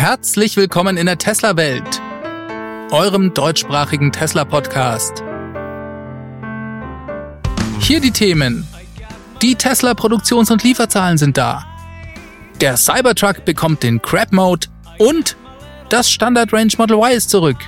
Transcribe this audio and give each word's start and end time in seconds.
Herzlich 0.00 0.56
willkommen 0.56 0.96
in 0.96 1.04
der 1.04 1.18
Tesla-Welt, 1.18 2.00
eurem 2.90 3.34
deutschsprachigen 3.34 4.10
Tesla-Podcast. 4.10 5.22
Hier 7.80 8.00
die 8.00 8.10
Themen. 8.10 8.66
Die 9.42 9.56
Tesla-Produktions- 9.56 10.50
und 10.50 10.64
Lieferzahlen 10.64 11.18
sind 11.18 11.36
da. 11.36 11.66
Der 12.62 12.78
Cybertruck 12.78 13.44
bekommt 13.44 13.82
den 13.82 14.00
Crab-Mode 14.00 14.68
und 14.96 15.36
das 15.90 16.10
Standard 16.10 16.50
Range 16.54 16.72
Model 16.78 16.96
Y 16.96 17.12
ist 17.12 17.28
zurück. 17.28 17.58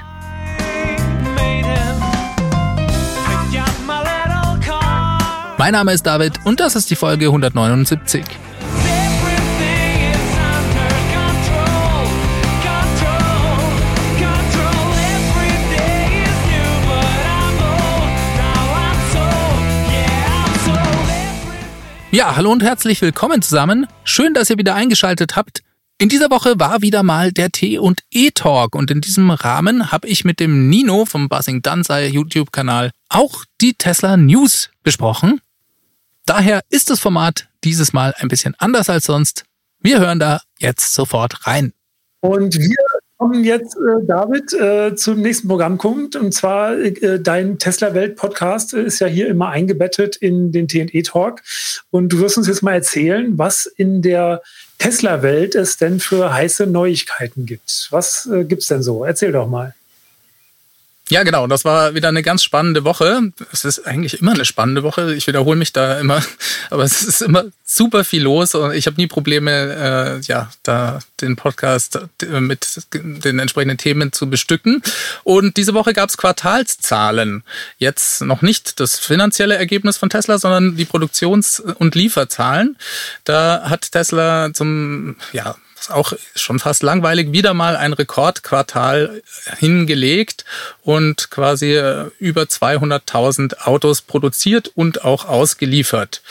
Mein 5.58 5.72
Name 5.72 5.92
ist 5.92 6.06
David 6.06 6.40
und 6.46 6.60
das 6.60 6.76
ist 6.76 6.88
die 6.88 6.96
Folge 6.96 7.26
179. 7.26 8.24
Ja, 22.14 22.36
hallo 22.36 22.52
und 22.52 22.62
herzlich 22.62 23.00
willkommen 23.00 23.40
zusammen. 23.40 23.86
Schön, 24.04 24.34
dass 24.34 24.50
ihr 24.50 24.58
wieder 24.58 24.74
eingeschaltet 24.74 25.34
habt. 25.34 25.62
In 25.96 26.10
dieser 26.10 26.28
Woche 26.28 26.60
war 26.60 26.82
wieder 26.82 27.02
mal 27.02 27.32
der 27.32 27.48
T 27.48 27.78
und 27.78 28.02
E 28.10 28.30
Talk 28.32 28.74
und 28.74 28.90
in 28.90 29.00
diesem 29.00 29.30
Rahmen 29.30 29.90
habe 29.90 30.08
ich 30.08 30.22
mit 30.22 30.38
dem 30.38 30.68
Nino 30.68 31.06
vom 31.06 31.30
Buzzing 31.30 31.62
Danzai 31.62 32.08
YouTube 32.08 32.52
Kanal 32.52 32.90
auch 33.08 33.46
die 33.62 33.72
Tesla 33.72 34.18
News 34.18 34.68
besprochen. 34.82 35.40
Daher 36.26 36.60
ist 36.68 36.90
das 36.90 37.00
Format 37.00 37.48
dieses 37.64 37.94
Mal 37.94 38.14
ein 38.18 38.28
bisschen 38.28 38.54
anders 38.58 38.90
als 38.90 39.06
sonst. 39.06 39.44
Wir 39.80 39.98
hören 39.98 40.18
da 40.18 40.42
jetzt 40.58 40.92
sofort 40.92 41.46
rein. 41.46 41.72
Und 42.20 42.58
wir 42.58 42.91
kommen 43.22 43.44
jetzt, 43.44 43.76
äh, 43.76 44.04
David, 44.04 44.52
äh, 44.52 44.96
zum 44.96 45.20
nächsten 45.20 45.46
Programmpunkt. 45.46 46.16
Und 46.16 46.32
zwar 46.32 46.76
äh, 46.76 47.20
dein 47.20 47.56
Tesla-Welt-Podcast 47.56 48.74
ist 48.74 48.98
ja 48.98 49.06
hier 49.06 49.28
immer 49.28 49.50
eingebettet 49.50 50.16
in 50.16 50.50
den 50.50 50.66
TE-Talk. 50.66 51.40
Und 51.92 52.08
du 52.08 52.18
wirst 52.18 52.36
uns 52.36 52.48
jetzt 52.48 52.64
mal 52.64 52.72
erzählen, 52.72 53.38
was 53.38 53.66
in 53.66 54.02
der 54.02 54.42
Tesla-Welt 54.78 55.54
es 55.54 55.76
denn 55.76 56.00
für 56.00 56.34
heiße 56.34 56.66
Neuigkeiten 56.66 57.46
gibt. 57.46 57.86
Was 57.92 58.26
äh, 58.26 58.42
gibt 58.42 58.62
es 58.62 58.68
denn 58.68 58.82
so? 58.82 59.04
Erzähl 59.04 59.30
doch 59.30 59.48
mal. 59.48 59.72
Ja, 61.12 61.24
genau. 61.24 61.46
Das 61.46 61.66
war 61.66 61.94
wieder 61.94 62.08
eine 62.08 62.22
ganz 62.22 62.42
spannende 62.42 62.84
Woche. 62.84 63.32
Es 63.52 63.66
ist 63.66 63.86
eigentlich 63.86 64.20
immer 64.20 64.32
eine 64.32 64.46
spannende 64.46 64.82
Woche. 64.82 65.14
Ich 65.14 65.26
wiederhole 65.26 65.58
mich 65.58 65.74
da 65.74 66.00
immer, 66.00 66.22
aber 66.70 66.84
es 66.84 67.02
ist 67.02 67.20
immer 67.20 67.44
super 67.66 68.02
viel 68.02 68.22
los 68.22 68.54
und 68.54 68.72
ich 68.72 68.86
habe 68.86 68.96
nie 68.96 69.08
Probleme, 69.08 69.50
äh, 69.52 70.20
ja, 70.22 70.50
da 70.62 71.00
den 71.20 71.36
Podcast 71.36 71.98
mit 72.24 72.80
den 72.94 73.38
entsprechenden 73.38 73.76
Themen 73.76 74.12
zu 74.12 74.30
bestücken. 74.30 74.82
Und 75.22 75.58
diese 75.58 75.74
Woche 75.74 75.92
gab 75.92 76.08
es 76.08 76.16
Quartalszahlen. 76.16 77.42
Jetzt 77.76 78.22
noch 78.22 78.40
nicht 78.40 78.80
das 78.80 78.98
finanzielle 78.98 79.56
Ergebnis 79.56 79.98
von 79.98 80.08
Tesla, 80.08 80.38
sondern 80.38 80.76
die 80.76 80.86
Produktions- 80.86 81.60
und 81.60 81.94
Lieferzahlen. 81.94 82.78
Da 83.24 83.64
hat 83.68 83.92
Tesla 83.92 84.54
zum, 84.54 85.16
ja, 85.34 85.56
auch 85.90 86.12
schon 86.34 86.58
fast 86.58 86.82
langweilig, 86.82 87.32
wieder 87.32 87.54
mal 87.54 87.76
ein 87.76 87.92
Rekordquartal 87.92 89.22
hingelegt 89.58 90.44
und 90.82 91.30
quasi 91.30 91.72
äh, 91.74 92.10
über 92.18 92.42
200.000 92.42 93.58
Autos 93.64 94.02
produziert 94.02 94.70
und 94.74 95.04
auch 95.04 95.24
ausgeliefert. 95.24 96.22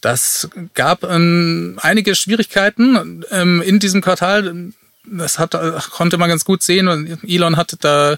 Das 0.00 0.48
gab 0.74 1.04
ähm, 1.04 1.78
einige 1.82 2.14
Schwierigkeiten 2.14 3.24
ähm, 3.30 3.60
in 3.62 3.78
diesem 3.78 4.00
Quartal. 4.00 4.72
Das 5.04 5.38
hat, 5.38 5.52
konnte 5.90 6.18
man 6.18 6.28
ganz 6.28 6.44
gut 6.44 6.62
sehen. 6.62 7.18
Elon 7.26 7.56
hatte 7.56 7.76
da 7.78 8.16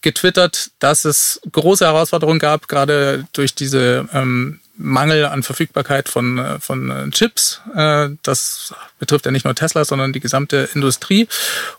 getwittert, 0.00 0.70
dass 0.78 1.04
es 1.04 1.40
große 1.50 1.84
Herausforderungen 1.84 2.38
gab, 2.38 2.68
gerade 2.68 3.26
durch 3.32 3.54
diese 3.54 4.08
ähm, 4.12 4.60
Mangel 4.76 5.26
an 5.26 5.42
Verfügbarkeit 5.42 6.08
von, 6.08 6.38
äh, 6.38 6.60
von 6.60 6.90
äh, 6.90 7.10
Chips. 7.10 7.60
Äh, 7.74 8.10
das 8.22 8.74
betrifft 8.98 9.24
ja 9.24 9.30
nicht 9.30 9.44
nur 9.44 9.54
Tesla, 9.54 9.84
sondern 9.84 10.12
die 10.12 10.20
gesamte 10.20 10.68
Industrie. 10.74 11.28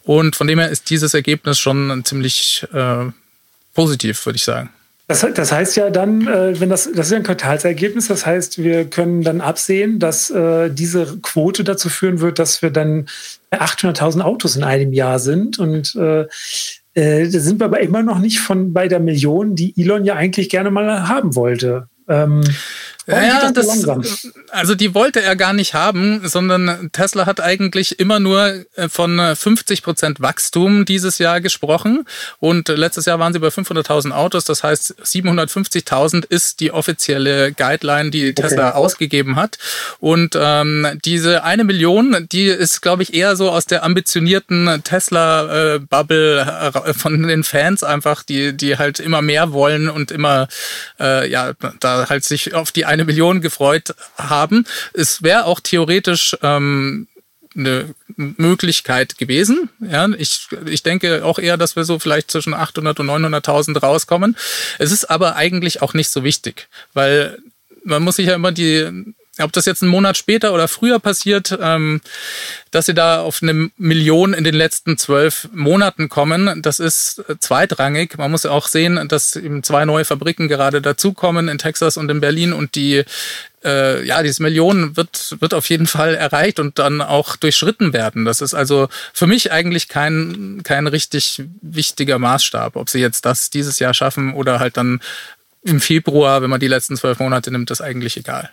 Und 0.04 0.36
von 0.36 0.48
dem 0.48 0.60
her 0.60 0.70
ist 0.70 0.90
dieses 0.90 1.14
Ergebnis 1.14 1.60
schon 1.60 2.04
ziemlich 2.06 2.66
äh, 2.74 3.06
positiv, 3.74 4.26
würde 4.26 4.38
ich 4.38 4.44
sagen. 4.44 4.70
Das, 5.08 5.26
das, 5.36 5.52
heißt 5.52 5.76
ja 5.76 5.92
dann, 5.92 6.26
wenn 6.26 6.70
das, 6.70 6.90
das 6.92 7.08
ist 7.08 7.14
ein 7.14 7.22
Quartalsergebnis, 7.22 8.08
das 8.08 8.26
heißt, 8.26 8.58
wir 8.58 8.86
können 8.86 9.22
dann 9.22 9.40
absehen, 9.40 10.00
dass 10.00 10.34
diese 10.34 11.20
Quote 11.22 11.64
dazu 11.64 11.90
führen 11.90 12.22
wird, 12.22 12.40
dass 12.40 12.64
wir 12.64 12.72
dann 12.72 13.08
800.000 13.52 14.22
Autos 14.22 14.56
in 14.56 14.64
einem 14.64 14.94
Jahr 14.94 15.20
sind. 15.20 15.60
Und 15.60 15.94
äh, 15.94 16.26
da 16.96 17.40
sind 17.40 17.60
wir 17.60 17.66
aber 17.66 17.82
immer 17.82 18.02
noch 18.02 18.18
nicht 18.18 18.40
von 18.40 18.74
bei 18.74 18.88
der 18.88 19.00
Million, 19.00 19.56
die 19.56 19.80
Elon 19.80 20.06
ja 20.06 20.16
eigentlich 20.16 20.50
gerne 20.50 20.72
mal 20.72 21.08
haben 21.08 21.36
wollte. 21.36 21.88
Ähm, 22.08 22.44
ja, 23.08 23.52
das, 23.52 23.84
das 23.84 24.32
also 24.50 24.74
die 24.74 24.96
wollte 24.96 25.22
er 25.22 25.36
gar 25.36 25.54
nicht 25.54 25.74
haben, 25.74 26.28
sondern 26.28 26.90
Tesla 26.92 27.26
hat 27.26 27.40
eigentlich 27.40 28.00
immer 28.00 28.20
nur 28.20 28.66
äh, 28.76 28.90
von 28.90 29.36
50 29.36 29.84
Prozent 29.84 30.22
Wachstum 30.22 30.86
dieses 30.86 31.20
Jahr 31.20 31.42
gesprochen. 31.42 32.06
Und 32.40 32.70
letztes 32.70 33.06
Jahr 33.06 33.20
waren 33.20 33.34
sie 33.34 33.40
bei 33.40 33.50
500.000 33.50 34.12
Autos, 34.12 34.46
das 34.46 34.64
heißt 34.64 34.96
750.000 35.04 36.26
ist 36.26 36.60
die 36.60 36.72
offizielle 36.72 37.52
Guideline, 37.52 38.10
die 38.10 38.34
Tesla 38.34 38.70
okay. 38.70 38.78
ausgegeben 38.78 39.36
hat. 39.36 39.58
Und 40.00 40.36
ähm, 40.40 41.00
diese 41.06 41.44
eine 41.44 41.64
Million, 41.64 42.28
die 42.32 42.46
ist 42.46 42.82
glaube 42.82 43.04
ich 43.04 43.14
eher 43.14 43.36
so 43.36 43.52
aus 43.52 43.66
der 43.66 43.84
ambitionierten 43.84 44.82
Tesla-Bubble 44.84 46.72
äh, 46.86 46.94
von 46.94 47.24
den 47.24 47.44
Fans 47.44 47.84
einfach, 47.84 48.24
die 48.24 48.56
die 48.56 48.78
halt 48.78 49.00
immer 49.00 49.22
mehr 49.22 49.52
wollen 49.52 49.90
und 49.90 50.12
immer 50.12 50.48
äh, 51.00 51.30
ja 51.30 51.54
da 51.80 52.10
halt 52.10 52.24
sich 52.24 52.54
auf 52.54 52.72
die 52.72 52.86
eine 52.96 53.06
Million 53.06 53.42
gefreut 53.42 53.96
haben. 54.18 54.66
Es 54.94 55.22
wäre 55.22 55.46
auch 55.46 55.60
theoretisch 55.60 56.36
ähm, 56.42 57.08
eine 57.56 57.94
Möglichkeit 58.16 59.18
gewesen. 59.18 59.70
Ja, 59.80 60.08
ich, 60.18 60.48
ich 60.66 60.84
denke 60.84 61.24
auch 61.24 61.40
eher, 61.40 61.58
dass 61.58 61.76
wir 61.76 61.86
so 61.86 62.00
vielleicht 62.00 62.32
zwischen 62.32 62.54
800 62.54 63.00
und 63.00 63.10
900.000 63.10 63.80
rauskommen. 63.80 64.36
Es 64.80 64.92
ist 64.92 65.06
aber 65.06 65.36
eigentlich 65.36 65.82
auch 65.82 65.94
nicht 65.94 66.10
so 66.10 66.24
wichtig, 66.24 66.68
weil 66.94 67.38
man 67.84 68.04
muss 68.04 68.18
sich 68.18 68.28
ja 68.28 68.36
immer 68.36 68.52
die 68.52 69.16
ob 69.40 69.52
das 69.52 69.66
jetzt 69.66 69.82
einen 69.82 69.92
Monat 69.92 70.18
später 70.18 70.54
oder 70.54 70.68
früher 70.68 71.00
passiert, 71.00 71.58
ähm, 71.62 72.02
dass 72.72 72.86
sie 72.86 72.94
da 72.94 73.22
auf 73.22 73.42
eine 73.42 73.70
Million 73.78 74.34
in 74.34 74.44
den 74.44 74.56
letzten 74.56 74.98
zwölf 74.98 75.50
Monaten 75.54 76.10
kommen, 76.10 76.62
das 76.62 76.80
ist 76.80 77.24
zweitrangig. 77.40 78.18
Man 78.18 78.32
muss 78.32 78.46
auch 78.46 78.68
sehen, 78.68 79.08
dass 79.08 79.36
eben 79.36 79.64
zwei 79.64 79.86
neue 79.86 80.06
Fabriken 80.06 80.48
gerade 80.48 80.82
dazukommen 80.82 81.48
in 81.48 81.58
Texas 81.58 81.98
und 81.98 82.10
in 82.10 82.22
Berlin 82.22 82.54
und 82.54 82.76
die 82.76 83.04
äh, 83.66 84.06
ja, 84.06 84.22
diese 84.22 84.44
Million 84.44 84.96
wird, 84.96 85.36
wird 85.40 85.54
auf 85.54 85.70
jeden 85.70 85.88
Fall 85.88 86.16
erreicht 86.16 86.60
und 86.60 86.78
dann 86.80 87.02
auch 87.02 87.36
durchschritten 87.36 87.94
werden. 87.94 88.24
Das 88.24 88.40
ist 88.40 88.54
also 88.54 88.88
für 89.12 89.28
mich 89.28 89.52
eigentlich 89.52 89.88
kein, 89.88 90.62
kein 90.64 90.88
richtig 90.88 91.44
wichtiger 91.62 92.20
Maßstab, 92.20 92.76
ob 92.76 92.90
sie 92.90 93.00
jetzt 93.00 93.26
das 93.26 93.50
dieses 93.50 93.80
Jahr 93.80 93.94
schaffen 93.94 94.34
oder 94.34 94.60
halt 94.60 94.78
dann 94.78 95.02
im 95.64 95.82
Februar, 95.82 96.44
wenn 96.44 96.50
man 96.52 96.60
die 96.60 96.68
letzten 96.68 96.96
zwölf 96.96 97.20
Monate 97.20 97.50
nimmt, 97.50 97.72
ist 97.72 97.82
eigentlich 97.82 98.18
egal. 98.18 98.52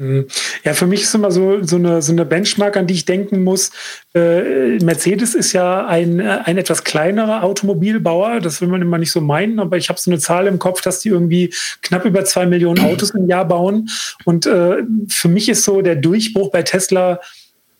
Mhm. 0.00 0.28
Ja, 0.64 0.72
für 0.72 0.86
mich 0.86 1.02
ist 1.02 1.14
immer 1.14 1.30
so, 1.30 1.62
so, 1.62 1.76
eine, 1.76 2.00
so 2.00 2.12
eine 2.12 2.24
Benchmark, 2.24 2.78
an 2.78 2.86
die 2.86 2.94
ich 2.94 3.04
denken 3.04 3.44
muss. 3.44 3.70
Äh, 4.14 4.78
Mercedes 4.78 5.34
ist 5.34 5.52
ja 5.52 5.86
ein, 5.86 6.22
ein 6.22 6.56
etwas 6.56 6.84
kleinerer 6.84 7.44
Automobilbauer, 7.44 8.40
das 8.40 8.62
will 8.62 8.68
man 8.68 8.80
immer 8.80 8.96
nicht 8.96 9.12
so 9.12 9.20
meinen, 9.20 9.60
aber 9.60 9.76
ich 9.76 9.90
habe 9.90 10.00
so 10.00 10.10
eine 10.10 10.18
Zahl 10.18 10.46
im 10.46 10.58
Kopf, 10.58 10.80
dass 10.80 11.00
die 11.00 11.10
irgendwie 11.10 11.52
knapp 11.82 12.06
über 12.06 12.24
zwei 12.24 12.46
Millionen 12.46 12.82
Autos 12.82 13.10
im 13.10 13.28
Jahr 13.28 13.46
bauen. 13.46 13.90
Und 14.24 14.46
äh, 14.46 14.78
für 15.08 15.28
mich 15.28 15.50
ist 15.50 15.64
so 15.64 15.82
der 15.82 15.96
Durchbruch 15.96 16.50
bei 16.50 16.62
Tesla 16.62 17.20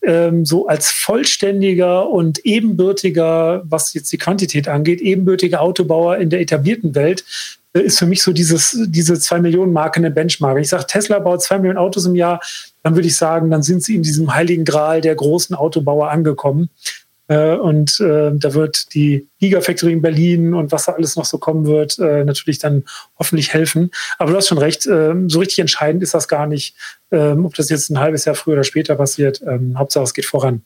ähm, 0.03 0.45
so 0.45 0.67
als 0.67 0.91
vollständiger 0.91 2.09
und 2.09 2.45
ebenbürtiger, 2.45 3.63
was 3.65 3.95
jetzt 3.95 4.13
die 4.13 4.19
Quantität 4.19 4.69
angeht, 4.69 5.01
ebenbürtiger 5.01 5.63
Autobauer 5.63 6.19
in 6.19 6.29
der 6.29 6.41
etablierten 6.41 6.95
Welt, 6.95 7.25
ist 7.73 7.99
für 7.99 8.07
mich 8.07 8.23
so 8.23 8.33
dieses, 8.33 8.77
diese 8.87 9.19
zwei 9.19 9.41
Millionen 9.41 9.73
Marke 9.73 9.99
eine 9.99 10.11
Benchmark. 10.11 10.57
Wenn 10.57 10.63
ich 10.63 10.69
sage, 10.69 10.87
Tesla 10.87 11.19
baut 11.19 11.43
zwei 11.43 11.59
Millionen 11.59 11.79
Autos 11.79 12.07
im 12.07 12.17
Jahr, 12.17 12.41
dann 12.83 12.95
würde 12.97 13.09
ich 13.09 13.17
sagen, 13.17 13.51
dann 13.51 13.63
sind 13.63 13.83
sie 13.83 13.95
in 13.97 14.03
diesem 14.03 14.35
heiligen 14.35 14.65
Gral 14.65 15.01
der 15.01 15.15
großen 15.15 15.55
Autobauer 15.55 16.11
angekommen. 16.11 16.71
Äh, 17.29 17.55
und 17.55 18.01
äh, 18.01 18.33
da 18.35 18.55
wird 18.55 18.93
die 18.93 19.29
Gigafactory 19.39 19.93
in 19.93 20.03
Berlin 20.03 20.53
und 20.53 20.73
was 20.73 20.87
da 20.87 20.93
alles 20.93 21.15
noch 21.15 21.25
so 21.25 21.39
kommen 21.39 21.65
wird, 21.65 21.97
äh, 22.01 22.25
natürlich 22.25 22.59
dann 22.59 22.85
hoffentlich 23.21 23.55
helfen. 23.55 23.93
Aber 24.19 24.33
du 24.33 24.37
hast 24.37 24.49
schon 24.49 24.59
recht, 24.59 24.87
ähm, 24.87 25.31
so 25.31 25.39
richtig 25.39 25.61
entscheidend 25.61 26.03
ist 26.03 26.13
das 26.13 26.27
gar 26.27 26.49
nicht, 26.49 26.75
ähm, 27.13 27.45
ob 27.45 27.55
das 27.55 27.71
jetzt 27.71 27.89
ein 27.89 28.01
halbes 28.01 28.25
Jahr 28.25 28.35
früher 28.35 28.55
oder 28.55 28.65
später 28.65 28.97
passiert. 28.97 29.41
Ähm, 29.47 29.79
Hauptsache, 29.79 30.03
es 30.03 30.15
geht 30.15 30.27
voran. 30.27 30.63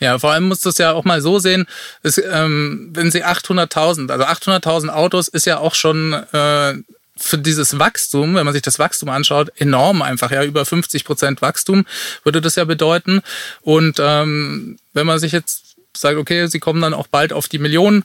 Ja, 0.00 0.18
vor 0.18 0.32
allem 0.32 0.44
musst 0.44 0.64
du 0.64 0.68
es 0.68 0.78
ja 0.78 0.92
auch 0.92 1.04
mal 1.04 1.20
so 1.20 1.38
sehen, 1.38 1.66
ist, 2.02 2.18
ähm, 2.18 2.90
wenn 2.92 3.10
sie 3.10 3.24
800.000, 3.24 4.10
also 4.10 4.24
800.000 4.24 4.88
Autos 4.88 5.28
ist 5.28 5.46
ja 5.46 5.58
auch 5.58 5.74
schon 5.74 6.12
äh, 6.12 6.74
für 7.16 7.38
dieses 7.38 7.78
Wachstum, 7.78 8.36
wenn 8.36 8.44
man 8.44 8.54
sich 8.54 8.62
das 8.62 8.78
Wachstum 8.78 9.08
anschaut, 9.08 9.50
enorm 9.56 10.02
einfach, 10.02 10.30
ja, 10.30 10.44
über 10.44 10.64
50 10.64 11.04
Prozent 11.04 11.42
Wachstum 11.42 11.84
würde 12.22 12.40
das 12.40 12.54
ja 12.56 12.64
bedeuten. 12.64 13.22
Und 13.60 13.98
ähm, 13.98 14.78
wenn 14.92 15.06
man 15.06 15.18
sich 15.18 15.32
jetzt 15.32 15.76
sagt, 15.96 16.16
okay, 16.16 16.46
sie 16.46 16.60
kommen 16.60 16.80
dann 16.80 16.94
auch 16.94 17.08
bald 17.08 17.32
auf 17.32 17.48
die 17.48 17.58
Millionen. 17.58 18.04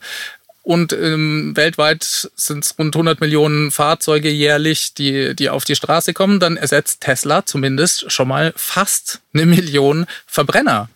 Und 0.63 0.93
ähm, 0.93 1.51
weltweit 1.55 2.29
sind 2.35 2.63
es 2.63 2.79
rund 2.79 2.95
100 2.95 3.19
Millionen 3.19 3.69
Fahrzeuge 3.71 4.29
jährlich, 4.29 4.93
die, 4.93 5.35
die 5.35 5.49
auf 5.49 5.65
die 5.65 5.75
Straße 5.75 6.13
kommen. 6.13 6.39
Dann 6.39 6.55
ersetzt 6.55 7.01
Tesla 7.01 7.45
zumindest 7.45 8.11
schon 8.11 8.29
mal 8.29 8.53
fast 8.55 9.19
eine 9.33 9.45
Million 9.45 10.05
Verbrenner 10.25 10.89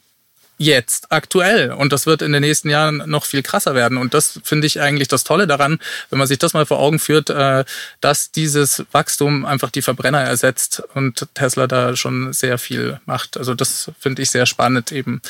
jetzt, 0.58 1.12
aktuell. 1.12 1.72
Und 1.72 1.94
das 1.94 2.06
wird 2.06 2.22
in 2.22 2.32
den 2.32 2.42
nächsten 2.42 2.70
Jahren 2.70 3.04
noch 3.06 3.26
viel 3.26 3.44
krasser 3.44 3.76
werden. 3.76 3.98
Und 3.98 4.14
das 4.14 4.40
finde 4.44 4.68
ich 4.68 4.82
eigentlich 4.82 5.08
das 5.08 5.24
Tolle 5.24 5.48
daran, 5.48 5.80
wenn 6.10 6.20
man 6.20 6.28
sich 6.28 6.40
das 6.40 6.54
mal 6.54 6.66
vor 6.66 6.80
Augen 6.80 7.00
führt, 7.00 7.30
äh, 7.30 7.64
dass 8.02 8.32
dieses 8.32 8.86
Wachstum 8.92 9.46
einfach 9.46 9.70
die 9.70 9.82
Verbrenner 9.82 10.22
ersetzt 10.22 10.82
und 10.96 11.28
Tesla 11.34 11.68
da 11.68 11.96
schon 11.96 12.34
sehr 12.34 12.58
viel 12.58 13.00
macht. 13.06 13.38
Also 13.38 13.54
das 13.54 13.92
finde 14.00 14.22
ich 14.22 14.32
sehr 14.32 14.46
spannend 14.46 14.92
eben. 14.92 15.22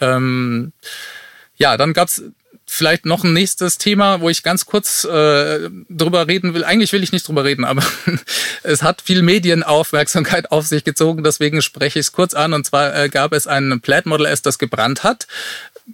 Ähm, 0.00 0.72
ja, 1.56 1.76
dann 1.76 1.92
gab's 1.92 2.22
vielleicht 2.72 3.04
noch 3.04 3.22
ein 3.22 3.34
nächstes 3.34 3.76
Thema, 3.76 4.22
wo 4.22 4.30
ich 4.30 4.42
ganz 4.42 4.64
kurz 4.64 5.04
äh, 5.04 5.68
drüber 5.90 6.26
reden 6.26 6.54
will. 6.54 6.64
Eigentlich 6.64 6.92
will 6.94 7.02
ich 7.02 7.12
nicht 7.12 7.28
drüber 7.28 7.44
reden, 7.44 7.66
aber 7.66 7.84
es 8.62 8.82
hat 8.82 9.02
viel 9.02 9.20
Medienaufmerksamkeit 9.20 10.50
auf 10.50 10.66
sich 10.66 10.82
gezogen, 10.82 11.22
deswegen 11.22 11.60
spreche 11.60 11.98
ich 11.98 12.06
es 12.06 12.12
kurz 12.12 12.32
an. 12.32 12.54
Und 12.54 12.64
zwar 12.64 12.96
äh, 12.96 13.08
gab 13.10 13.34
es 13.34 13.46
ein 13.46 13.82
Plaid 13.82 14.06
Model 14.06 14.24
S, 14.24 14.40
das 14.40 14.58
gebrannt 14.58 15.04
hat. 15.04 15.26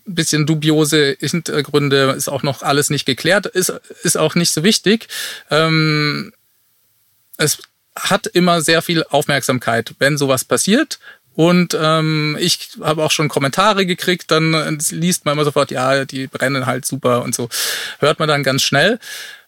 Bisschen 0.04 0.46
dubiose 0.46 1.16
Hintergründe 1.19 2.14
ist 2.16 2.28
auch 2.28 2.44
noch 2.44 2.62
alles 2.62 2.90
nicht 2.90 3.06
geklärt, 3.06 3.46
ist, 3.46 3.72
ist 4.04 4.16
auch 4.16 4.36
nicht 4.36 4.52
so 4.52 4.62
wichtig. 4.62 5.08
Ähm, 5.50 6.32
es 7.38 7.58
hat 7.96 8.28
immer 8.28 8.60
sehr 8.60 8.82
viel 8.82 9.02
Aufmerksamkeit, 9.02 9.94
wenn 9.98 10.16
sowas 10.16 10.44
passiert. 10.44 11.00
Und 11.38 11.79
ähm, 11.81 12.37
ich 12.40 12.70
habe 12.82 13.05
auch 13.05 13.12
schon 13.12 13.29
Kommentare 13.29 13.87
gekriegt, 13.87 14.32
dann 14.32 14.76
liest 14.90 15.25
man 15.25 15.35
immer 15.35 15.44
sofort, 15.44 15.70
ja, 15.70 16.05
die 16.05 16.26
brennen 16.26 16.67
halt 16.67 16.85
super 16.85 17.23
und 17.23 17.32
so. 17.32 17.49
Hört 18.00 18.19
man 18.19 18.26
dann 18.26 18.43
ganz 18.43 18.62
schnell. 18.62 18.99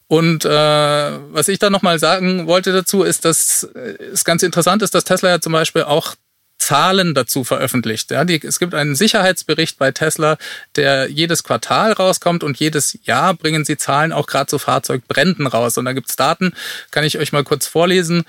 Und 0.06 0.44
äh, 0.44 0.48
was 0.48 1.48
ich 1.48 1.58
da 1.58 1.68
nochmal 1.68 1.98
sagen 1.98 2.46
wollte 2.46 2.72
dazu, 2.72 3.02
ist, 3.02 3.24
dass 3.24 3.64
äh, 3.74 3.96
es 4.12 4.24
ganz 4.24 4.44
interessant 4.44 4.82
ist, 4.82 4.94
dass 4.94 5.02
Tesla 5.02 5.30
ja 5.30 5.40
zum 5.40 5.52
Beispiel 5.52 5.82
auch 5.82 6.14
Zahlen 6.70 7.14
dazu 7.14 7.42
veröffentlicht. 7.42 8.12
Ja, 8.12 8.24
die, 8.24 8.40
es 8.44 8.60
gibt 8.60 8.74
einen 8.74 8.94
Sicherheitsbericht 8.94 9.76
bei 9.76 9.90
Tesla, 9.90 10.38
der 10.76 11.10
jedes 11.10 11.42
Quartal 11.42 11.90
rauskommt 11.90 12.44
und 12.44 12.60
jedes 12.60 12.96
Jahr 13.02 13.34
bringen 13.34 13.64
sie 13.64 13.76
Zahlen 13.76 14.12
auch 14.12 14.28
gerade 14.28 14.46
zu 14.46 14.60
Fahrzeugbränden 14.60 15.48
raus. 15.48 15.78
Und 15.78 15.86
da 15.86 15.94
gibt's 15.94 16.14
Daten, 16.14 16.52
kann 16.92 17.02
ich 17.02 17.18
euch 17.18 17.32
mal 17.32 17.42
kurz 17.42 17.66
vorlesen. 17.66 18.22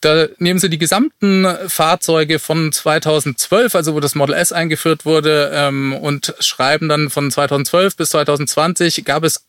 Da 0.00 0.26
nehmen 0.38 0.58
sie 0.58 0.70
die 0.70 0.78
gesamten 0.78 1.46
Fahrzeuge 1.68 2.40
von 2.40 2.72
2012, 2.72 3.76
also 3.76 3.94
wo 3.94 4.00
das 4.00 4.16
Model 4.16 4.34
S 4.34 4.50
eingeführt 4.50 5.04
wurde, 5.04 5.52
ähm, 5.54 5.92
und 5.92 6.34
schreiben 6.40 6.88
dann 6.88 7.10
von 7.10 7.30
2012 7.30 7.94
bis 7.94 8.10
2020 8.10 9.04
gab 9.04 9.22
es 9.22 9.44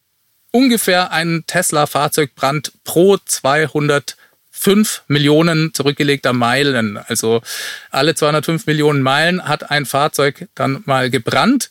ungefähr 0.51 1.11
einen 1.11 1.47
Tesla-Fahrzeugbrand 1.47 2.73
pro 2.83 3.17
205 4.63 5.03
Millionen 5.07 5.73
zurückgelegter 5.73 6.33
Meilen. 6.33 6.97
Also 6.97 7.41
alle 7.91 8.15
205 8.15 8.65
Millionen 8.65 9.01
Meilen 9.01 9.47
hat 9.47 9.69
ein 9.69 9.85
Fahrzeug 9.85 10.47
dann 10.55 10.83
mal 10.85 11.09
gebrannt. 11.09 11.69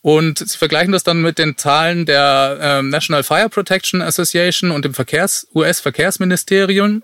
Und 0.00 0.38
sie 0.38 0.56
vergleichen 0.56 0.92
das 0.92 1.02
dann 1.02 1.20
mit 1.20 1.38
den 1.38 1.58
Zahlen 1.58 2.06
der 2.06 2.58
äh, 2.60 2.82
National 2.82 3.24
Fire 3.24 3.48
Protection 3.48 4.00
Association 4.00 4.70
und 4.70 4.84
dem 4.84 4.94
Verkehrs 4.94 5.48
US-Verkehrsministerium 5.54 7.02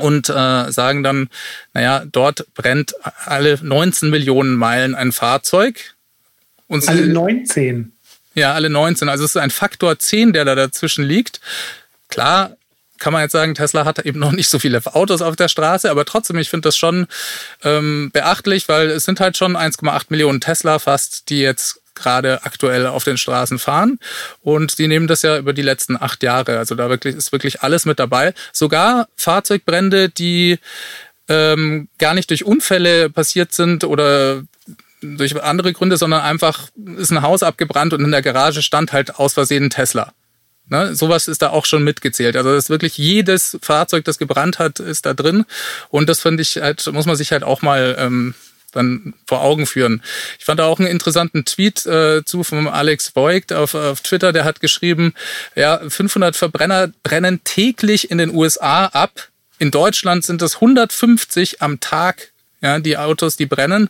und 0.00 0.28
äh, 0.28 0.70
sagen 0.70 1.02
dann, 1.02 1.28
naja, 1.72 2.04
dort 2.04 2.46
brennt 2.54 2.94
alle 3.24 3.58
19 3.60 4.10
Millionen 4.10 4.54
Meilen 4.54 4.94
ein 4.94 5.12
Fahrzeug. 5.12 5.94
Und 6.66 6.86
alle 6.88 7.06
19? 7.06 7.92
Ja, 8.34 8.52
alle 8.52 8.68
19. 8.68 9.08
Also 9.08 9.24
es 9.24 9.30
ist 9.30 9.36
ein 9.40 9.50
Faktor 9.50 9.98
10, 9.98 10.32
der 10.32 10.44
da 10.44 10.54
dazwischen 10.54 11.04
liegt. 11.04 11.40
Klar, 12.08 12.56
kann 12.98 13.12
man 13.12 13.22
jetzt 13.22 13.32
sagen, 13.32 13.54
Tesla 13.54 13.84
hat 13.84 13.98
eben 14.00 14.18
noch 14.18 14.32
nicht 14.32 14.48
so 14.48 14.58
viele 14.58 14.80
Autos 14.86 15.22
auf 15.22 15.36
der 15.36 15.48
Straße, 15.48 15.90
aber 15.90 16.04
trotzdem, 16.04 16.38
ich 16.38 16.50
finde 16.50 16.68
das 16.68 16.76
schon 16.76 17.06
ähm, 17.62 18.10
beachtlich, 18.12 18.68
weil 18.68 18.90
es 18.90 19.04
sind 19.04 19.20
halt 19.20 19.36
schon 19.36 19.56
1,8 19.56 20.06
Millionen 20.08 20.40
Tesla 20.40 20.78
fast, 20.78 21.28
die 21.28 21.40
jetzt 21.40 21.80
gerade 21.94 22.44
aktuell 22.44 22.86
auf 22.86 23.04
den 23.04 23.16
Straßen 23.16 23.58
fahren. 23.58 23.98
Und 24.42 24.78
die 24.78 24.88
nehmen 24.88 25.06
das 25.06 25.22
ja 25.22 25.38
über 25.38 25.52
die 25.52 25.62
letzten 25.62 26.00
acht 26.00 26.22
Jahre. 26.22 26.58
Also 26.58 26.74
da 26.74 26.88
wirklich 26.88 27.14
ist 27.14 27.32
wirklich 27.32 27.62
alles 27.62 27.84
mit 27.86 27.98
dabei. 27.98 28.34
Sogar 28.52 29.08
Fahrzeugbrände, 29.16 30.08
die 30.08 30.58
ähm, 31.28 31.88
gar 31.98 32.14
nicht 32.14 32.30
durch 32.30 32.44
Unfälle 32.44 33.10
passiert 33.10 33.52
sind 33.52 33.84
oder 33.84 34.42
durch 35.00 35.40
andere 35.42 35.72
Gründe, 35.72 35.96
sondern 35.96 36.22
einfach 36.22 36.68
ist 36.96 37.12
ein 37.12 37.22
Haus 37.22 37.42
abgebrannt 37.42 37.92
und 37.92 38.02
in 38.02 38.10
der 38.10 38.22
Garage 38.22 38.62
stand 38.62 38.92
halt 38.92 39.16
aus 39.16 39.34
Versehen 39.34 39.70
Tesla. 39.70 40.12
Ne, 40.66 40.94
sowas 40.94 41.28
ist 41.28 41.42
da 41.42 41.50
auch 41.50 41.66
schon 41.66 41.84
mitgezählt. 41.84 42.36
Also 42.36 42.54
das 42.54 42.64
ist 42.64 42.70
wirklich 42.70 42.96
jedes 42.96 43.58
Fahrzeug, 43.60 44.04
das 44.04 44.16
gebrannt 44.16 44.58
hat, 44.58 44.80
ist 44.80 45.04
da 45.04 45.12
drin. 45.12 45.44
Und 45.90 46.08
das 46.08 46.20
finde 46.20 46.42
ich 46.42 46.56
halt, 46.56 46.86
muss 46.92 47.04
man 47.04 47.16
sich 47.16 47.32
halt 47.32 47.44
auch 47.44 47.60
mal 47.60 47.96
ähm, 47.98 48.34
dann 48.72 49.14
vor 49.26 49.42
Augen 49.42 49.66
führen. 49.66 50.02
Ich 50.38 50.44
fand 50.44 50.60
da 50.60 50.64
auch 50.64 50.78
einen 50.78 50.88
interessanten 50.88 51.44
Tweet 51.44 51.84
äh, 51.86 52.24
zu 52.24 52.44
vom 52.44 52.66
Alex 52.66 53.14
Voigt 53.14 53.52
auf, 53.52 53.74
auf 53.74 54.00
Twitter, 54.00 54.32
der 54.32 54.44
hat 54.44 54.60
geschrieben, 54.60 55.14
ja, 55.54 55.80
500 55.86 56.34
Verbrenner 56.34 56.88
brennen 57.02 57.42
täglich 57.44 58.10
in 58.10 58.18
den 58.18 58.34
USA 58.34 58.86
ab. 58.86 59.28
In 59.58 59.70
Deutschland 59.70 60.24
sind 60.24 60.42
es 60.42 60.56
150 60.56 61.62
am 61.62 61.80
Tag, 61.80 62.32
ja, 62.60 62.78
die 62.78 62.96
Autos, 62.96 63.36
die 63.36 63.46
brennen. 63.46 63.88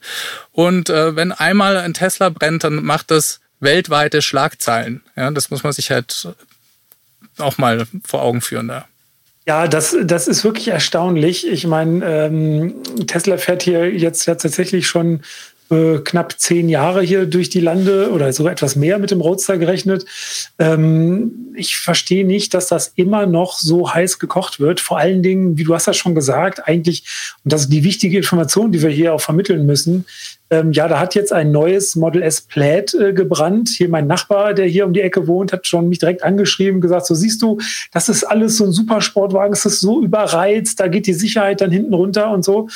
Und 0.52 0.90
äh, 0.90 1.16
wenn 1.16 1.32
einmal 1.32 1.76
ein 1.76 1.94
Tesla 1.94 2.28
brennt, 2.28 2.64
dann 2.64 2.82
macht 2.82 3.10
das 3.10 3.40
weltweite 3.60 4.20
Schlagzeilen. 4.20 5.02
Ja, 5.16 5.30
das 5.30 5.50
muss 5.50 5.62
man 5.62 5.72
sich 5.72 5.90
halt 5.90 6.28
auch 7.38 7.58
mal 7.58 7.86
vor 8.04 8.22
Augen 8.22 8.40
führen 8.40 8.68
da. 8.68 8.86
Ja, 9.46 9.68
das, 9.68 9.94
das 10.02 10.26
ist 10.26 10.42
wirklich 10.42 10.68
erstaunlich. 10.68 11.46
Ich 11.46 11.66
meine, 11.66 12.04
ähm, 12.04 12.74
Tesla 13.06 13.36
fährt 13.36 13.62
hier 13.62 13.92
jetzt 13.92 14.24
ja 14.26 14.36
tatsächlich 14.36 14.86
schon 14.86 15.20
äh, 15.70 15.98
knapp 15.98 16.38
zehn 16.38 16.68
Jahre 16.68 17.02
hier 17.02 17.26
durch 17.26 17.50
die 17.50 17.60
Lande 17.60 18.10
oder 18.10 18.32
sogar 18.32 18.52
etwas 18.52 18.76
mehr 18.76 18.98
mit 18.98 19.10
dem 19.10 19.20
Roadster 19.20 19.58
gerechnet. 19.58 20.06
Ähm, 20.58 21.52
ich 21.56 21.76
verstehe 21.76 22.26
nicht, 22.26 22.54
dass 22.54 22.68
das 22.68 22.92
immer 22.96 23.26
noch 23.26 23.58
so 23.58 23.92
heiß 23.92 24.18
gekocht 24.18 24.60
wird. 24.60 24.80
Vor 24.80 24.98
allen 24.98 25.22
Dingen, 25.22 25.58
wie 25.58 25.64
du 25.64 25.74
hast 25.74 25.86
ja 25.86 25.92
schon 25.92 26.14
gesagt, 26.14 26.66
eigentlich, 26.66 27.04
und 27.44 27.52
das 27.52 27.62
ist 27.62 27.72
die 27.72 27.84
wichtige 27.84 28.16
Information, 28.16 28.72
die 28.72 28.82
wir 28.82 28.90
hier 28.90 29.14
auch 29.14 29.20
vermitteln 29.20 29.66
müssen, 29.66 30.06
ähm, 30.54 30.72
ja, 30.72 30.88
da 30.88 31.00
hat 31.00 31.14
jetzt 31.14 31.32
ein 31.32 31.50
neues 31.50 31.96
Model 31.96 32.22
S 32.22 32.40
Plaid 32.40 32.94
äh, 32.94 33.12
gebrannt. 33.12 33.70
Hier 33.70 33.88
mein 33.88 34.06
Nachbar, 34.06 34.54
der 34.54 34.66
hier 34.66 34.86
um 34.86 34.92
die 34.92 35.00
Ecke 35.00 35.26
wohnt, 35.26 35.52
hat 35.52 35.66
schon 35.66 35.88
mich 35.88 35.98
direkt 35.98 36.22
angeschrieben, 36.22 36.80
gesagt, 36.80 37.06
so 37.06 37.14
siehst 37.14 37.42
du, 37.42 37.58
das 37.92 38.08
ist 38.08 38.24
alles 38.24 38.56
so 38.56 38.64
ein 38.64 38.72
Supersportwagen, 38.72 39.52
es 39.52 39.66
ist 39.66 39.80
so 39.80 40.02
überreizt, 40.02 40.80
da 40.80 40.88
geht 40.88 41.06
die 41.06 41.14
Sicherheit 41.14 41.60
dann 41.60 41.70
hinten 41.70 41.94
runter 41.94 42.30
und 42.30 42.44
so. 42.44 42.68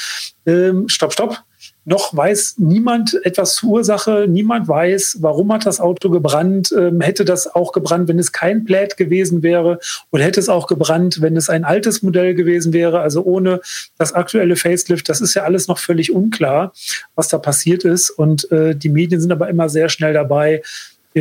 Ähm, 0.47 0.89
stopp, 0.89 1.13
stopp 1.13 1.43
noch 1.89 2.15
weiß 2.15 2.57
niemand 2.59 3.19
etwas 3.25 3.55
zur 3.55 3.71
Ursache, 3.71 4.27
niemand 4.29 4.69
weiß, 4.69 5.19
warum 5.21 5.51
hat 5.53 5.65
das 5.65 5.81
Auto 5.81 6.11
gebrannt, 6.11 6.73
ähm, 6.77 7.01
hätte 7.01 7.25
das 7.25 7.55
auch 7.55 7.73
gebrannt, 7.73 8.09
wenn 8.09 8.19
es 8.19 8.33
kein 8.33 8.67
Plaid 8.67 8.99
gewesen 8.99 9.43
wäre 9.43 9.79
oder 10.11 10.25
hätte 10.25 10.39
es 10.39 10.51
auch 10.51 10.67
gebrannt, 10.67 11.23
wenn 11.23 11.37
es 11.37 11.49
ein 11.49 11.65
altes 11.65 12.03
Modell 12.03 12.35
gewesen 12.35 12.75
wäre, 12.75 13.01
also 13.01 13.23
ohne 13.25 13.61
das 13.97 14.13
aktuelle 14.13 14.57
Facelift. 14.57 15.09
Das 15.09 15.23
ist 15.23 15.33
ja 15.33 15.45
alles 15.45 15.67
noch 15.67 15.79
völlig 15.79 16.13
unklar, 16.13 16.73
was 17.15 17.29
da 17.29 17.39
passiert 17.39 17.85
ist 17.85 18.11
und 18.11 18.51
äh, 18.53 18.77
die 18.77 18.91
Medien 18.91 19.21
sind 19.21 19.33
aber 19.33 19.49
immer 19.49 19.71
sehr 19.71 19.89
schnell 19.89 20.13
dabei, 20.13 20.63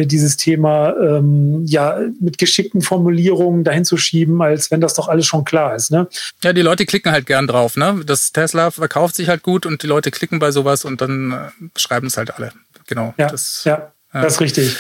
dieses 0.06 0.38
Thema 0.38 0.94
ähm, 0.98 1.64
ja 1.66 2.00
mit 2.20 2.38
geschickten 2.38 2.82
Formulierungen 2.82 3.64
dahin 3.64 3.86
zu 3.86 3.98
schieben, 3.98 4.42
als 4.42 4.72
wenn 4.72 4.82
das 4.82 4.94
doch 4.94 5.08
alles 5.08 5.26
schon 5.26 5.44
klar 5.44 5.76
ist. 5.76 5.92
Ne? 5.92 6.08
Ja, 6.44 6.54
die 6.54 6.62
Leute 6.62 6.86
klicken 6.86 7.12
halt 7.12 7.26
gern 7.26 7.48
drauf. 7.48 7.78
Ne? 7.78 8.02
Das 8.06 8.32
Tesla 8.32 8.72
verkauft 8.72 9.16
sich 9.16 9.30
halt 9.30 9.44
gut 9.44 9.66
und 9.66 9.84
die 9.84 9.88
Leute 9.88 10.12
klicken 10.12 10.40
bei 10.40 10.52
sowas 10.52 10.86
und 10.86 11.02
dann 11.02 11.32
äh, 11.32 11.80
schreiben 11.80 12.08
es 12.08 12.18
halt 12.18 12.36
alle. 12.36 12.52
Genau. 12.88 13.14
Ja, 13.18 13.28
das, 13.28 13.64
ja. 13.66 13.92
Das 14.14 14.34
ist 14.34 14.42
richtig. 14.42 14.76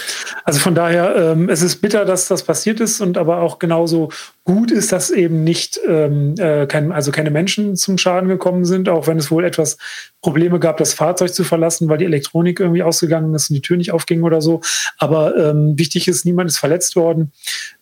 Also 0.46 0.60
von 0.60 0.74
daher, 0.74 1.16
ähm, 1.16 1.50
es 1.50 1.62
ist 1.62 1.82
bitter, 1.82 2.06
dass 2.06 2.30
das 2.30 2.44
passiert 2.44 2.80
ist 2.80 3.02
und 3.02 3.18
aber 3.18 3.42
auch 3.42 3.60
genauso 3.60 4.10
gut 4.46 4.72
ist, 4.72 4.94
dass 4.94 5.10
eben 5.10 5.44
nicht, 5.44 5.80
ähm, 5.86 6.36
äh, 6.38 6.66
kein, 6.66 6.94
also 6.94 7.12
keine 7.12 7.30
Menschen 7.30 7.76
zum 7.76 7.98
Schaden 7.98 8.30
gekommen 8.30 8.64
sind, 8.64 8.88
auch 8.88 9.08
wenn 9.08 9.18
es 9.18 9.30
wohl 9.30 9.44
etwas 9.44 9.78
Probleme 10.22 10.60
gab, 10.60 10.78
das 10.78 10.94
Fahrzeug 10.94 11.34
zu 11.34 11.44
verlassen, 11.44 11.90
weil 11.90 11.98
die 11.98 12.06
Elektronik 12.06 12.62
irgendwie 12.62 12.84
ausgegangen 12.84 13.34
ist 13.36 13.50
und 13.50 13.56
die 13.56 13.62
Tür 13.62 13.76
nicht 13.76 13.92
aufging 13.92 14.24
oder 14.24 14.42
so. 14.42 14.62
Aber 14.98 15.36
ähm, 15.36 15.78
wichtig 15.78 16.08
ist, 16.08 16.24
niemand 16.24 16.50
ist 16.50 16.58
verletzt 16.58 16.96
worden 16.96 17.34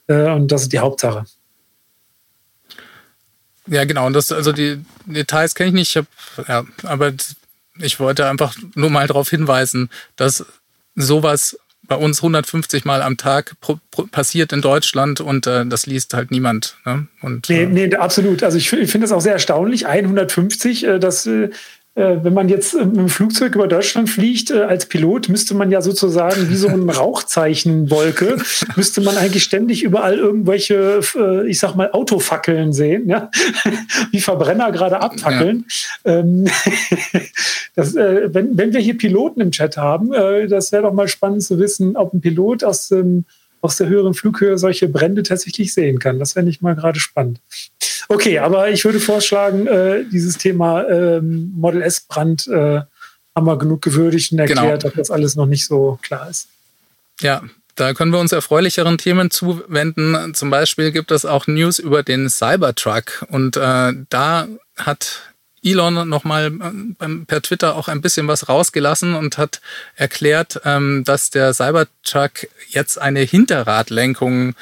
äh, 0.07 0.31
und 0.31 0.51
das 0.51 0.63
ist 0.63 0.73
die 0.73 0.79
Hauptsache. 0.79 1.25
Ja, 3.67 3.85
genau. 3.85 4.07
Und 4.07 4.13
das, 4.13 4.31
also 4.31 4.51
die 4.51 4.83
Details 5.05 5.53
kenne 5.53 5.69
ich 5.69 5.75
nicht, 5.75 5.95
ich 5.95 5.97
hab, 5.97 6.47
ja, 6.47 6.65
aber 6.83 7.13
ich 7.79 7.99
wollte 7.99 8.27
einfach 8.27 8.55
nur 8.73 8.89
mal 8.89 9.07
darauf 9.07 9.29
hinweisen, 9.29 9.89
dass 10.15 10.45
sowas 10.95 11.57
bei 11.87 11.95
uns 11.95 12.19
150 12.19 12.85
Mal 12.85 13.01
am 13.01 13.17
Tag 13.17 13.55
passiert 14.11 14.51
in 14.53 14.61
Deutschland 14.61 15.21
und 15.21 15.47
äh, 15.47 15.65
das 15.65 15.85
liest 15.85 16.13
halt 16.13 16.31
niemand. 16.31 16.77
Ne? 16.85 17.07
Und, 17.21 17.49
nee, 17.49 17.63
äh, 17.63 17.67
nee, 17.67 17.95
absolut. 17.95 18.43
Also 18.43 18.57
ich, 18.57 18.71
ich 18.73 18.91
finde 18.91 19.05
das 19.05 19.11
auch 19.11 19.21
sehr 19.21 19.33
erstaunlich. 19.33 19.85
150, 19.85 20.83
äh, 20.83 20.99
das 20.99 21.27
äh, 21.27 21.49
wenn 21.95 22.33
man 22.33 22.49
jetzt 22.49 22.73
mit 22.73 22.97
dem 22.97 23.07
Flugzeug 23.07 23.55
über 23.55 23.67
Deutschland 23.69 24.09
fliegt, 24.09 24.51
äh, 24.51 24.63
als 24.63 24.85
Pilot 24.85 25.29
müsste 25.29 25.55
man 25.55 25.71
ja 25.71 25.81
sozusagen 25.81 26.49
wie 26.49 26.55
so 26.55 26.67
ein 26.67 26.89
Rauchzeichenwolke, 26.89 28.35
müsste 28.75 28.99
man 28.99 29.15
eigentlich 29.15 29.43
ständig 29.43 29.81
überall 29.81 30.17
irgendwelche, 30.17 30.99
äh, 31.15 31.47
ich 31.47 31.59
sag 31.59 31.75
mal, 31.75 31.91
Autofackeln 31.93 32.73
sehen, 32.73 33.07
ja? 33.07 33.31
wie 34.11 34.19
Verbrenner 34.19 34.73
gerade 34.73 35.01
abfackeln. 35.01 35.65
Ja. 36.03 36.19
Ähm, 36.19 36.45
das, 37.75 37.95
äh, 37.95 38.33
wenn, 38.33 38.57
wenn 38.57 38.73
wir 38.73 38.81
hier 38.81 38.97
Piloten 38.97 39.39
im 39.39 39.51
Chat 39.51 39.77
haben, 39.77 40.13
äh, 40.13 40.47
das 40.47 40.73
wäre 40.73 40.83
doch 40.83 40.93
mal 40.93 41.07
spannend 41.07 41.43
zu 41.43 41.59
wissen, 41.59 41.95
ob 41.95 42.13
ein 42.13 42.19
Pilot 42.19 42.65
aus 42.65 42.89
dem 42.89 43.23
aus 43.65 43.77
der 43.77 43.88
höheren 43.88 44.13
Flughöhe 44.13 44.57
solche 44.57 44.88
Brände 44.88 45.24
tatsächlich 45.24 45.74
sehen 45.74 46.00
kann. 46.00 46.19
Das 46.19 46.34
fände 46.34 46.51
ich 46.51 46.62
mal 46.62 46.75
gerade 46.75 47.00
spannend. 47.00 47.41
Okay, 48.07 48.39
aber 48.39 48.69
ich 48.69 48.86
würde 48.86 49.00
vorschlagen, 49.00 49.67
äh, 49.67 50.05
dieses 50.05 50.38
Thema 50.38 50.88
ähm, 50.88 51.51
Model 51.55 51.81
S-Brand 51.81 52.48
äh, 52.48 52.81
haben 53.36 53.48
wir 53.48 53.57
genug 53.57 53.81
gewürdigt 53.81 54.31
und 54.31 54.39
erklärt, 54.39 54.62
genau. 54.62 54.77
dass 54.77 54.93
das 54.93 55.12
alles 55.12 55.36
noch 55.36 55.48
nicht 55.48 55.65
so 55.65 56.00
klar 56.01 56.29
ist. 56.29 56.48
Ja, 57.19 57.43
da 57.75 57.93
können 57.93 58.12
wir 58.13 58.19
uns 58.19 58.31
erfreulicheren 58.31 58.98
Themen 58.98 59.31
zuwenden. 59.31 60.34
Zum 60.34 60.50
Beispiel 60.50 60.91
gibt 60.91 61.12
es 61.12 61.25
auch 61.25 61.48
News 61.48 61.79
über 61.79 62.03
den 62.03 62.29
Cybertruck. 62.29 63.25
Und 63.29 63.57
äh, 63.57 63.93
da 64.10 64.48
hat 64.77 65.34
Elon 65.65 66.07
nochmal 66.07 66.45
ähm, 66.45 67.25
per 67.25 67.41
Twitter 67.41 67.75
auch 67.75 67.88
ein 67.88 68.01
bisschen 68.01 68.27
was 68.27 68.48
rausgelassen 68.48 69.15
und 69.15 69.38
hat 69.38 69.62
erklärt, 69.95 70.62
ähm, 70.63 71.03
dass 71.03 71.31
der 71.31 71.53
Cybertruck 71.53 72.48
jetzt 72.69 73.01
eine 73.01 73.22
Hinterradlenkung 73.22 74.53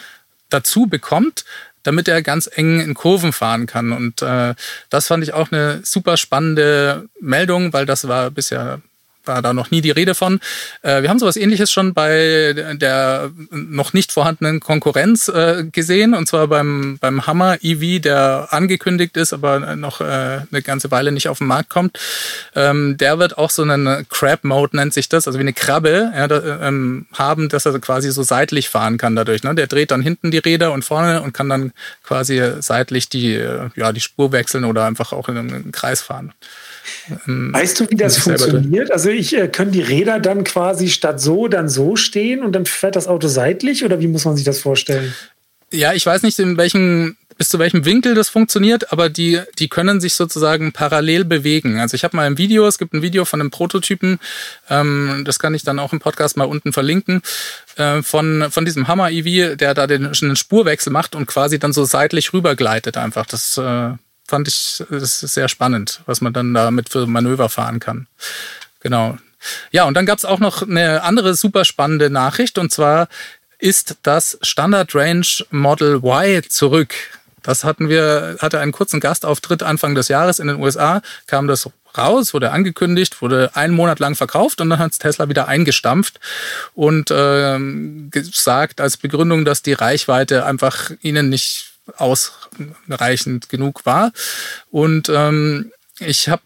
dazu 0.49 0.87
bekommt, 0.87 1.45
damit 1.83 2.07
er 2.07 2.21
ganz 2.21 2.49
eng 2.51 2.79
in 2.79 2.93
Kurven 2.93 3.33
fahren 3.33 3.65
kann. 3.65 3.91
Und 3.91 4.21
äh, 4.21 4.55
das 4.89 5.07
fand 5.07 5.23
ich 5.23 5.33
auch 5.33 5.51
eine 5.51 5.81
super 5.83 6.17
spannende 6.17 7.09
Meldung, 7.19 7.73
weil 7.73 7.85
das 7.85 8.07
war 8.07 8.31
bisher 8.31 8.81
war 9.25 9.41
da 9.41 9.53
noch 9.53 9.71
nie 9.71 9.81
die 9.81 9.91
Rede 9.91 10.15
von. 10.15 10.39
Äh, 10.81 11.01
wir 11.01 11.09
haben 11.09 11.19
sowas 11.19 11.37
ähnliches 11.37 11.71
schon 11.71 11.93
bei 11.93 12.53
der 12.73 13.31
noch 13.51 13.93
nicht 13.93 14.11
vorhandenen 14.11 14.59
Konkurrenz 14.59 15.27
äh, 15.27 15.65
gesehen, 15.71 16.13
und 16.13 16.27
zwar 16.27 16.47
beim, 16.47 16.97
beim 16.99 17.25
Hammer 17.27 17.57
EV, 17.61 18.01
der 18.01 18.47
angekündigt 18.51 19.17
ist, 19.17 19.33
aber 19.33 19.75
noch 19.75 20.01
äh, 20.01 20.03
eine 20.03 20.61
ganze 20.63 20.91
Weile 20.91 21.11
nicht 21.11 21.29
auf 21.29 21.39
den 21.39 21.47
Markt 21.47 21.69
kommt. 21.69 21.99
Ähm, 22.55 22.97
der 22.97 23.19
wird 23.19 23.37
auch 23.37 23.49
so 23.49 23.63
einen 23.63 24.07
Crab-Mode, 24.09 24.75
nennt 24.77 24.93
sich 24.93 25.09
das, 25.09 25.27
also 25.27 25.39
wie 25.39 25.43
eine 25.43 25.53
Krabbe, 25.53 26.11
ähm, 26.61 27.05
haben, 27.13 27.49
dass 27.49 27.65
er 27.65 27.79
quasi 27.79 28.11
so 28.11 28.23
seitlich 28.23 28.69
fahren 28.69 28.97
kann 28.97 29.15
dadurch. 29.15 29.43
Ne? 29.43 29.55
Der 29.55 29.67
dreht 29.67 29.91
dann 29.91 30.01
hinten 30.01 30.31
die 30.31 30.37
Räder 30.37 30.71
und 30.71 30.83
vorne 30.83 31.21
und 31.21 31.33
kann 31.33 31.49
dann 31.49 31.71
quasi 32.03 32.41
seitlich 32.59 33.09
die, 33.09 33.41
ja, 33.75 33.91
die 33.91 34.01
Spur 34.01 34.31
wechseln 34.31 34.65
oder 34.65 34.85
einfach 34.85 35.13
auch 35.13 35.29
in 35.29 35.37
einem 35.37 35.71
Kreis 35.71 36.01
fahren. 36.01 36.33
Ähm, 37.27 37.51
weißt 37.53 37.79
du, 37.79 37.89
wie 37.89 37.95
das 37.95 38.17
funktioniert? 38.17 38.91
Also 38.91 39.09
ich 39.09 39.35
äh, 39.35 39.47
können 39.47 39.71
die 39.71 39.81
Räder 39.81 40.19
dann 40.19 40.43
quasi 40.43 40.89
statt 40.89 41.21
so 41.21 41.47
dann 41.47 41.69
so 41.69 41.95
stehen 41.95 42.43
und 42.43 42.53
dann 42.53 42.65
fährt 42.65 42.95
das 42.95 43.07
Auto 43.07 43.27
seitlich 43.27 43.85
oder 43.85 43.99
wie 43.99 44.07
muss 44.07 44.25
man 44.25 44.35
sich 44.35 44.45
das 44.45 44.59
vorstellen? 44.59 45.13
Ja, 45.73 45.93
ich 45.93 46.05
weiß 46.05 46.21
nicht, 46.21 46.37
in 46.37 46.55
welchem 46.55 47.17
bis 47.35 47.49
zu 47.49 47.57
welchem 47.57 47.83
Winkel 47.83 48.13
das 48.13 48.29
funktioniert, 48.29 48.91
aber 48.91 49.09
die, 49.09 49.41
die 49.57 49.67
können 49.67 49.99
sich 49.99 50.13
sozusagen 50.13 50.71
parallel 50.71 51.25
bewegen. 51.25 51.79
Also 51.79 51.95
ich 51.95 52.03
habe 52.03 52.15
mal 52.15 52.27
ein 52.27 52.37
Video, 52.37 52.67
es 52.67 52.77
gibt 52.77 52.93
ein 52.93 53.01
Video 53.01 53.25
von 53.25 53.41
einem 53.41 53.49
Prototypen, 53.49 54.19
ähm, 54.69 55.23
das 55.25 55.39
kann 55.39 55.55
ich 55.55 55.63
dann 55.63 55.79
auch 55.79 55.91
im 55.93 55.99
Podcast 55.99 56.37
mal 56.37 56.45
unten 56.45 56.73
verlinken, 56.73 57.23
äh, 57.75 58.03
von, 58.03 58.51
von 58.51 58.65
diesem 58.65 58.87
Hammer 58.87 59.09
EV, 59.09 59.55
der 59.55 59.73
da 59.73 59.87
den, 59.87 60.05
einen 60.05 60.35
Spurwechsel 60.35 60.93
macht 60.93 61.15
und 61.15 61.25
quasi 61.25 61.57
dann 61.57 61.73
so 61.73 61.85
seitlich 61.85 62.33
rübergleitet 62.33 62.97
einfach. 62.97 63.25
Das 63.25 63.57
äh, 63.57 63.89
fand 64.27 64.47
ich 64.47 64.83
das 64.91 65.23
ist 65.23 65.33
sehr 65.33 65.49
spannend, 65.49 66.01
was 66.05 66.21
man 66.21 66.33
dann 66.33 66.53
damit 66.53 66.89
für 66.89 67.07
Manöver 67.07 67.49
fahren 67.49 67.79
kann. 67.79 68.05
Genau. 68.79 69.17
Ja, 69.71 69.85
und 69.85 69.95
dann 69.95 70.05
gab 70.05 70.19
es 70.19 70.23
auch 70.23 70.39
noch 70.39 70.61
eine 70.61 71.03
andere 71.03 71.33
super 71.33 71.65
spannende 71.65 72.11
Nachricht 72.11 72.59
und 72.59 72.71
zwar 72.71 73.09
ist 73.63 73.95
das 74.03 74.37
Standard 74.41 74.93
Range 74.93 75.25
Model 75.49 76.01
Y 76.03 76.43
zurück. 76.49 76.93
Das 77.43 77.63
hatten 77.63 77.87
wir, 77.87 78.35
hatte 78.41 78.59
einen 78.59 78.73
kurzen 78.73 78.99
Gastauftritt 78.99 79.63
Anfang 79.63 79.95
des 79.95 80.09
Jahres 80.09 80.39
in 80.39 80.47
den 80.47 80.61
USA, 80.61 81.01
kam 81.27 81.47
das 81.47 81.69
raus, 81.97 82.33
wurde 82.33 82.51
angekündigt, 82.51 83.21
wurde 83.21 83.55
einen 83.55 83.73
Monat 83.73 83.99
lang 83.99 84.15
verkauft 84.15 84.59
und 84.59 84.69
dann 84.69 84.79
hat 84.79 84.99
Tesla 84.99 85.29
wieder 85.29 85.47
eingestampft 85.47 86.19
und 86.73 87.09
äh, 87.09 87.57
gesagt 88.09 88.81
als 88.81 88.97
Begründung, 88.97 89.45
dass 89.45 89.61
die 89.61 89.73
Reichweite 89.73 90.45
einfach 90.45 90.91
ihnen 91.01 91.29
nicht 91.29 91.71
ausreichend 91.95 93.47
genug 93.47 93.85
war. 93.85 94.11
Und 94.71 95.07
ähm, 95.07 95.71
ich 95.99 96.27
habe 96.27 96.41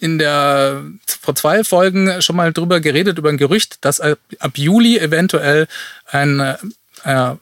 in 0.00 0.18
der 0.18 0.82
vor 1.06 1.34
zwei 1.34 1.64
Folgen 1.64 2.20
schon 2.20 2.36
mal 2.36 2.52
drüber 2.52 2.80
geredet 2.80 3.18
über 3.18 3.28
ein 3.28 3.38
Gerücht, 3.38 3.78
dass 3.82 4.00
ab, 4.00 4.18
Juli 4.54 4.98
eventuell 4.98 5.68
ein 6.06 6.40
äh, 7.04 7.34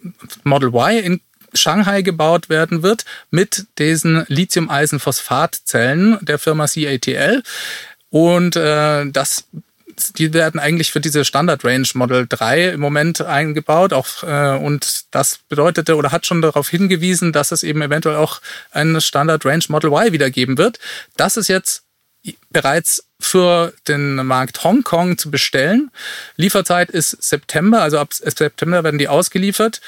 Model 0.45 0.69
Y 0.69 0.99
in 0.99 1.21
Shanghai 1.55 2.03
gebaut 2.03 2.49
werden 2.49 2.83
wird 2.83 3.05
mit 3.31 3.67
diesen 3.79 4.25
Lithium-Eisen-Phosphat-Zellen 4.29 6.19
der 6.23 6.39
Firma 6.39 6.67
CATL. 6.67 7.43
Und 8.11 8.57
äh, 8.57 9.07
das 9.11 9.45
die 10.17 10.33
werden 10.33 10.61
eigentlich 10.61 10.91
für 10.91 11.01
diese 11.01 11.25
Standard 11.25 11.65
Range 11.65 11.87
Model 11.95 12.27
3 12.29 12.71
im 12.71 12.81
Moment 12.81 13.21
eingebaut. 13.21 13.93
Auch, 13.93 14.23
äh, 14.23 14.57
und 14.57 15.05
das 15.11 15.41
bedeutete 15.49 15.97
oder 15.97 16.13
hat 16.13 16.27
schon 16.27 16.43
darauf 16.43 16.69
hingewiesen, 16.69 17.33
dass 17.33 17.53
es 17.53 17.63
eben 17.63 17.83
eventuell 17.83 18.17
auch 18.17 18.41
ein 18.71 19.01
Standard 19.01 19.45
Range 19.45 19.65
Model 19.69 19.91
Y 19.91 20.13
wiedergeben 20.13 20.59
wird. 20.59 20.79
Das 21.17 21.37
ist 21.37 21.49
jetzt 21.49 21.83
bereits 22.51 23.05
für 23.21 23.73
den 23.89 24.15
Markt 24.27 24.65
Hongkong 24.65 25.19
zu 25.19 25.31
bestellen. 25.31 25.91
Lieferzeit 26.37 26.91
ist 26.91 27.23
September, 27.23 27.83
also 27.83 27.99
ab 27.99 28.13
September 28.13 28.85
werden 28.85 28.99
die 28.99 29.09
ausgeliefert. 29.09 29.81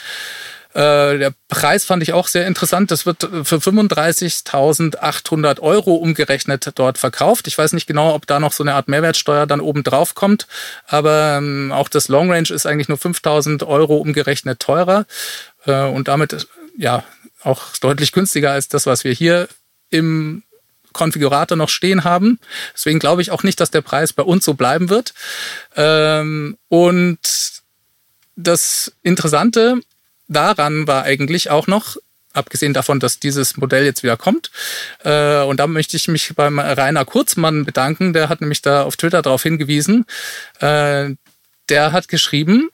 Äh, 0.75 1.19
der 1.19 1.33
Preis 1.49 1.85
fand 1.85 2.03
ich 2.03 2.13
auch 2.13 2.27
sehr 2.27 2.49
interessant. 2.49 2.91
Das 2.91 3.07
wird 3.07 3.29
für 3.45 3.59
35.800 3.59 5.61
Euro 5.61 5.95
umgerechnet 5.95 6.69
dort 6.75 6.99
verkauft. 6.99 7.47
Ich 7.47 7.57
weiß 7.57 7.75
nicht 7.75 7.87
genau, 7.87 8.13
ob 8.13 8.27
da 8.27 8.41
noch 8.41 8.53
so 8.53 8.65
eine 8.65 8.75
Art 8.75 8.89
Mehrwertsteuer 8.89 9.47
dann 9.47 9.61
oben 9.61 9.85
drauf 9.85 10.17
kommt, 10.17 10.49
aber 10.87 11.37
ähm, 11.39 11.71
auch 11.73 11.89
das 11.89 12.09
Long 12.09 12.29
Range 12.31 12.51
ist 12.51 12.67
eigentlich 12.67 12.89
nur 12.89 12.99
5.000 12.99 13.65
Euro 13.67 13.99
umgerechnet 13.99 14.59
teurer 14.59 15.07
äh, 15.65 15.85
und 15.85 16.09
damit 16.09 16.49
ja 16.77 17.05
auch 17.45 17.77
deutlich 17.77 18.11
günstiger 18.11 18.51
als 18.51 18.67
das, 18.69 18.87
was 18.87 19.05
wir 19.05 19.13
hier 19.13 19.47
im 19.91 20.43
Konfigurator 20.95 21.57
noch 21.57 21.69
stehen 21.69 22.05
haben. 22.05 22.39
Deswegen 22.73 22.99
glaube 22.99 23.21
ich 23.21 23.31
auch 23.31 23.43
nicht, 23.43 23.61
dass 23.61 23.71
der 23.71 23.83
Preis 23.83 24.15
bei 24.15 24.23
uns 24.23 24.47
so 24.47 24.55
bleiben 24.55 24.89
wird. 24.89 25.13
Ähm, 25.77 26.57
und 26.69 27.19
das 28.37 28.93
Interessante 29.03 29.81
daran 30.29 30.87
war 30.87 31.05
eigentlich 31.05 31.51
auch 31.51 31.67
noch, 31.67 31.97
abgesehen 32.33 32.75
davon, 32.75 32.99
dass 32.99 33.21
dieses 33.21 33.57
Modell 33.57 33.85
jetzt 33.85 34.03
wieder 34.03 34.17
kommt. 34.17 34.51
Äh, 35.05 35.43
und 35.43 35.61
da 35.61 35.67
möchte 35.67 35.97
ich 35.97 36.09
mich 36.09 36.35
beim 36.35 36.59
Rainer 36.59 37.05
Kurzmann 37.05 37.65
bedanken, 37.65 38.13
der 38.13 38.29
hat 38.29 38.41
nämlich 38.41 38.63
da 38.63 38.83
auf 38.83 38.97
Twitter 38.97 39.23
darauf 39.23 39.43
hingewiesen. 39.43 40.07
Äh, 40.61 41.11
der 41.69 41.93
hat 41.93 42.09
geschrieben, 42.09 42.71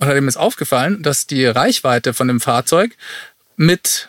oder 0.00 0.14
dem 0.14 0.28
ist 0.28 0.36
aufgefallen, 0.36 1.02
dass 1.02 1.26
die 1.26 1.46
Reichweite 1.46 2.14
von 2.14 2.28
dem 2.28 2.40
Fahrzeug 2.40 2.92
mit 3.56 4.08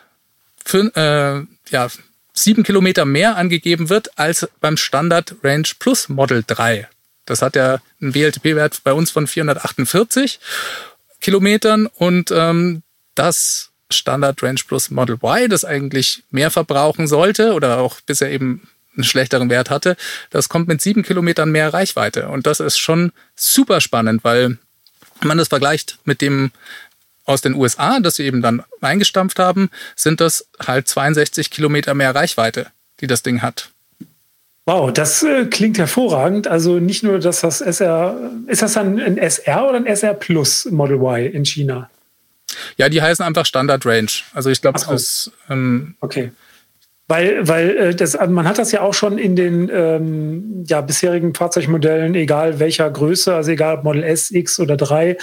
fün, 0.65 0.93
äh, 0.95 1.41
ja, 1.69 1.87
sieben 2.33 2.63
Kilometer 2.63 3.05
mehr 3.05 3.37
angegeben 3.37 3.89
wird 3.89 4.17
als 4.17 4.47
beim 4.59 4.77
Standard 4.77 5.35
Range 5.43 5.67
Plus 5.79 6.09
Model 6.09 6.43
3. 6.45 6.87
Das 7.25 7.41
hat 7.41 7.55
ja 7.55 7.79
einen 8.01 8.13
WLTP-Wert 8.13 8.81
bei 8.83 8.93
uns 8.93 9.11
von 9.11 9.27
448 9.27 10.39
Kilometern 11.21 11.87
und 11.87 12.31
ähm, 12.31 12.83
das 13.15 13.69
Standard 13.89 14.41
Range 14.43 14.59
Plus 14.67 14.89
Model 14.89 15.17
Y, 15.23 15.49
das 15.49 15.63
eigentlich 15.63 16.23
mehr 16.31 16.51
verbrauchen 16.51 17.07
sollte 17.07 17.53
oder 17.53 17.77
auch 17.77 18.01
bisher 18.01 18.31
eben 18.31 18.67
einen 18.95 19.03
schlechteren 19.03 19.49
Wert 19.49 19.69
hatte, 19.69 19.95
das 20.29 20.49
kommt 20.49 20.67
mit 20.67 20.81
sieben 20.81 21.03
Kilometern 21.03 21.51
mehr 21.51 21.73
Reichweite. 21.73 22.27
Und 22.27 22.45
das 22.45 22.59
ist 22.59 22.77
schon 22.77 23.11
super 23.35 23.81
spannend, 23.81 24.23
weil 24.23 24.57
man 25.21 25.37
das 25.37 25.47
vergleicht 25.47 25.97
mit 26.05 26.21
dem 26.21 26.51
aus 27.25 27.41
den 27.41 27.55
USA, 27.55 27.99
das 27.99 28.15
sie 28.15 28.23
eben 28.23 28.41
dann 28.41 28.63
eingestampft 28.81 29.39
haben, 29.39 29.69
sind 29.95 30.21
das 30.21 30.47
halt 30.65 30.87
62 30.87 31.49
Kilometer 31.49 31.93
mehr 31.93 32.13
Reichweite, 32.13 32.67
die 32.99 33.07
das 33.07 33.23
Ding 33.23 33.41
hat. 33.41 33.69
Wow, 34.65 34.93
das 34.93 35.23
äh, 35.23 35.45
klingt 35.45 35.77
hervorragend. 35.77 36.47
Also 36.47 36.79
nicht 36.79 37.03
nur, 37.03 37.19
dass 37.19 37.41
das 37.41 37.59
SR, 37.59 38.31
ist 38.47 38.61
das 38.61 38.73
dann 38.73 38.99
ein 38.99 39.17
SR 39.17 39.67
oder 39.67 39.77
ein 39.77 39.85
SR 39.85 40.13
Plus 40.13 40.65
Model 40.65 40.97
Y 40.97 41.33
in 41.33 41.45
China? 41.45 41.89
Ja, 42.77 42.87
die 42.87 43.01
heißen 43.01 43.25
einfach 43.25 43.45
Standard 43.45 43.85
Range. 43.85 44.11
Also 44.33 44.49
ich 44.49 44.61
glaube, 44.61 44.79
das. 44.79 45.31
Ähm, 45.49 45.95
okay. 45.99 46.31
Weil, 47.09 47.45
weil 47.47 47.77
äh, 47.77 47.95
das, 47.95 48.15
also 48.15 48.33
man 48.33 48.47
hat 48.47 48.57
das 48.57 48.71
ja 48.71 48.81
auch 48.81 48.93
schon 48.93 49.17
in 49.17 49.35
den 49.35 49.69
ähm, 49.73 50.63
ja, 50.65 50.79
bisherigen 50.79 51.35
Fahrzeugmodellen, 51.35 52.15
egal 52.15 52.59
welcher 52.59 52.89
Größe, 52.89 53.35
also 53.35 53.51
egal 53.51 53.79
ob 53.79 53.83
Model 53.83 54.03
S, 54.03 54.31
X 54.31 54.59
oder 54.59 54.77
3, 54.77 55.17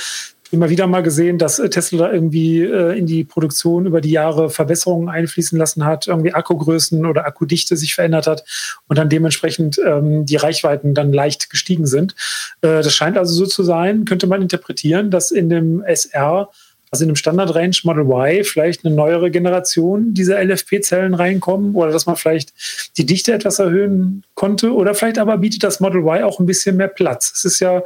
immer 0.53 0.71
wieder 0.71 0.87
mal 0.87 1.03
gesehen, 1.03 1.39
dass 1.39 1.59
äh, 1.59 1.69
Tesla 1.69 2.13
irgendwie 2.13 2.63
äh, 2.63 2.99
in 2.99 3.07
die 3.07 3.25
Produktion 3.25 3.87
über 3.87 4.01
die 4.01 4.11
Jahre 4.11 4.51
Verbesserungen 4.51 5.09
einfließen 5.09 5.59
lassen 5.59 5.85
hat, 5.85 6.09
irgendwie 6.09 6.33
Akkugrößen 6.33 7.07
oder 7.07 7.27
Akkudichte 7.27 7.77
sich 7.77 7.95
verändert 7.95 8.27
hat 8.27 8.45
und 8.89 8.99
dann 8.99 9.09
dementsprechend 9.09 9.81
ähm, 9.85 10.27
die 10.27 10.37
Reichweiten 10.37 10.95
dann 10.95 11.13
leicht 11.13 11.51
gestiegen 11.51 11.87
sind. 11.87 12.15
Äh, 12.63 12.83
das 12.83 12.95
scheint 12.95 13.17
also 13.17 13.33
so 13.33 13.47
zu 13.47 13.63
sein, 13.63 14.05
könnte 14.05 14.27
man 14.27 14.43
interpretieren, 14.43 15.11
dass 15.11 15.31
in 15.31 15.49
dem 15.49 15.83
SR 15.83 16.51
also 16.91 17.05
in 17.05 17.09
dem 17.09 17.17
Standard-Range 17.17 17.77
Model 17.85 18.05
Y 18.05 18.45
vielleicht 18.45 18.85
eine 18.85 18.95
neuere 18.95 19.31
Generation 19.31 20.13
dieser 20.13 20.43
LFP-Zellen 20.43 21.15
reinkommen 21.15 21.75
oder 21.75 21.93
dass 21.93 22.07
man 22.07 22.17
vielleicht 22.17 22.53
die 22.97 23.07
Dichte 23.07 23.33
etwas 23.33 23.61
erhöhen 23.61 24.25
konnte 24.35 24.75
oder 24.75 24.95
vielleicht 24.95 25.19
aber 25.19 25.39
bietet 25.39 25.63
das 25.63 25.79
Model 25.79 26.03
Y 26.03 26.25
auch 26.25 26.41
ein 26.41 26.47
bisschen 26.47 26.77
mehr 26.77 26.89
Platz. 26.89 27.33
Es 27.35 27.45
ist 27.45 27.61
ja 27.61 27.83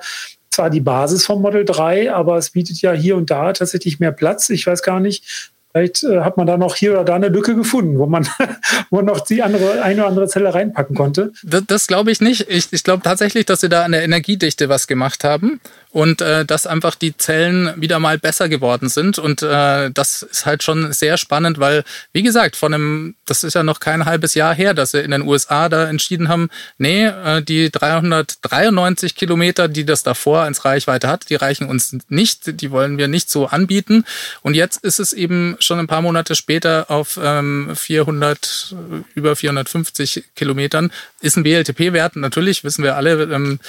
zwar 0.54 0.70
die 0.70 0.80
Basis 0.80 1.24
vom 1.24 1.42
Model 1.42 1.64
3, 1.64 2.12
aber 2.12 2.36
es 2.36 2.50
bietet 2.50 2.80
ja 2.80 2.92
hier 2.92 3.16
und 3.16 3.30
da 3.30 3.52
tatsächlich 3.52 4.00
mehr 4.00 4.12
Platz. 4.12 4.50
Ich 4.50 4.66
weiß 4.66 4.82
gar 4.82 5.00
nicht, 5.00 5.52
Vielleicht 5.74 6.04
äh, 6.04 6.20
hat 6.20 6.36
man 6.36 6.46
da 6.46 6.56
noch 6.56 6.76
hier 6.76 6.92
oder 6.92 7.04
da 7.04 7.16
eine 7.16 7.26
Lücke 7.28 7.56
gefunden, 7.56 7.98
wo 7.98 8.06
man, 8.06 8.28
wo 8.90 9.00
noch 9.00 9.18
die 9.20 9.42
andere, 9.42 9.82
eine 9.82 10.02
oder 10.02 10.08
andere 10.08 10.28
Zelle 10.28 10.54
reinpacken 10.54 10.94
konnte. 10.94 11.32
Das, 11.42 11.64
das 11.66 11.86
glaube 11.88 12.12
ich 12.12 12.20
nicht. 12.20 12.48
Ich, 12.48 12.72
ich 12.72 12.84
glaube 12.84 13.02
tatsächlich, 13.02 13.44
dass 13.44 13.60
sie 13.60 13.68
da 13.68 13.82
an 13.82 13.90
der 13.90 14.04
Energiedichte 14.04 14.68
was 14.68 14.86
gemacht 14.86 15.24
haben 15.24 15.60
und 15.94 16.20
äh, 16.20 16.44
dass 16.44 16.66
einfach 16.66 16.96
die 16.96 17.16
Zellen 17.16 17.72
wieder 17.76 18.00
mal 18.00 18.18
besser 18.18 18.48
geworden 18.48 18.88
sind. 18.88 19.20
Und 19.20 19.42
äh, 19.42 19.92
das 19.92 20.22
ist 20.22 20.44
halt 20.44 20.64
schon 20.64 20.92
sehr 20.92 21.16
spannend, 21.16 21.60
weil, 21.60 21.84
wie 22.12 22.24
gesagt, 22.24 22.56
von 22.56 22.74
einem, 22.74 23.14
das 23.26 23.44
ist 23.44 23.54
ja 23.54 23.62
noch 23.62 23.78
kein 23.78 24.04
halbes 24.04 24.34
Jahr 24.34 24.56
her, 24.56 24.74
dass 24.74 24.90
sie 24.90 24.98
in 24.98 25.12
den 25.12 25.22
USA 25.22 25.68
da 25.68 25.88
entschieden 25.88 26.28
haben, 26.28 26.50
nee, 26.78 27.04
äh, 27.04 27.42
die 27.42 27.70
393 27.70 29.14
Kilometer, 29.14 29.68
die 29.68 29.84
das 29.84 30.02
davor 30.02 30.40
als 30.40 30.64
Reichweite 30.64 31.06
hat, 31.06 31.30
die 31.30 31.36
reichen 31.36 31.68
uns 31.68 31.96
nicht, 32.08 32.60
die 32.60 32.72
wollen 32.72 32.98
wir 32.98 33.06
nicht 33.06 33.30
so 33.30 33.46
anbieten. 33.46 34.04
Und 34.42 34.54
jetzt 34.54 34.82
ist 34.82 34.98
es 34.98 35.12
eben 35.12 35.54
schon 35.60 35.78
ein 35.78 35.86
paar 35.86 36.02
Monate 36.02 36.34
später 36.34 36.90
auf 36.90 37.20
ähm, 37.22 37.70
400, 37.72 38.74
über 39.14 39.36
450 39.36 40.24
Kilometern, 40.34 40.90
ist 41.20 41.36
ein 41.36 41.44
BLTP-Wert, 41.44 42.16
natürlich, 42.16 42.64
wissen 42.64 42.82
wir 42.82 42.96
alle, 42.96 43.22
ähm, 43.32 43.60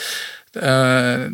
äh, 0.55 1.29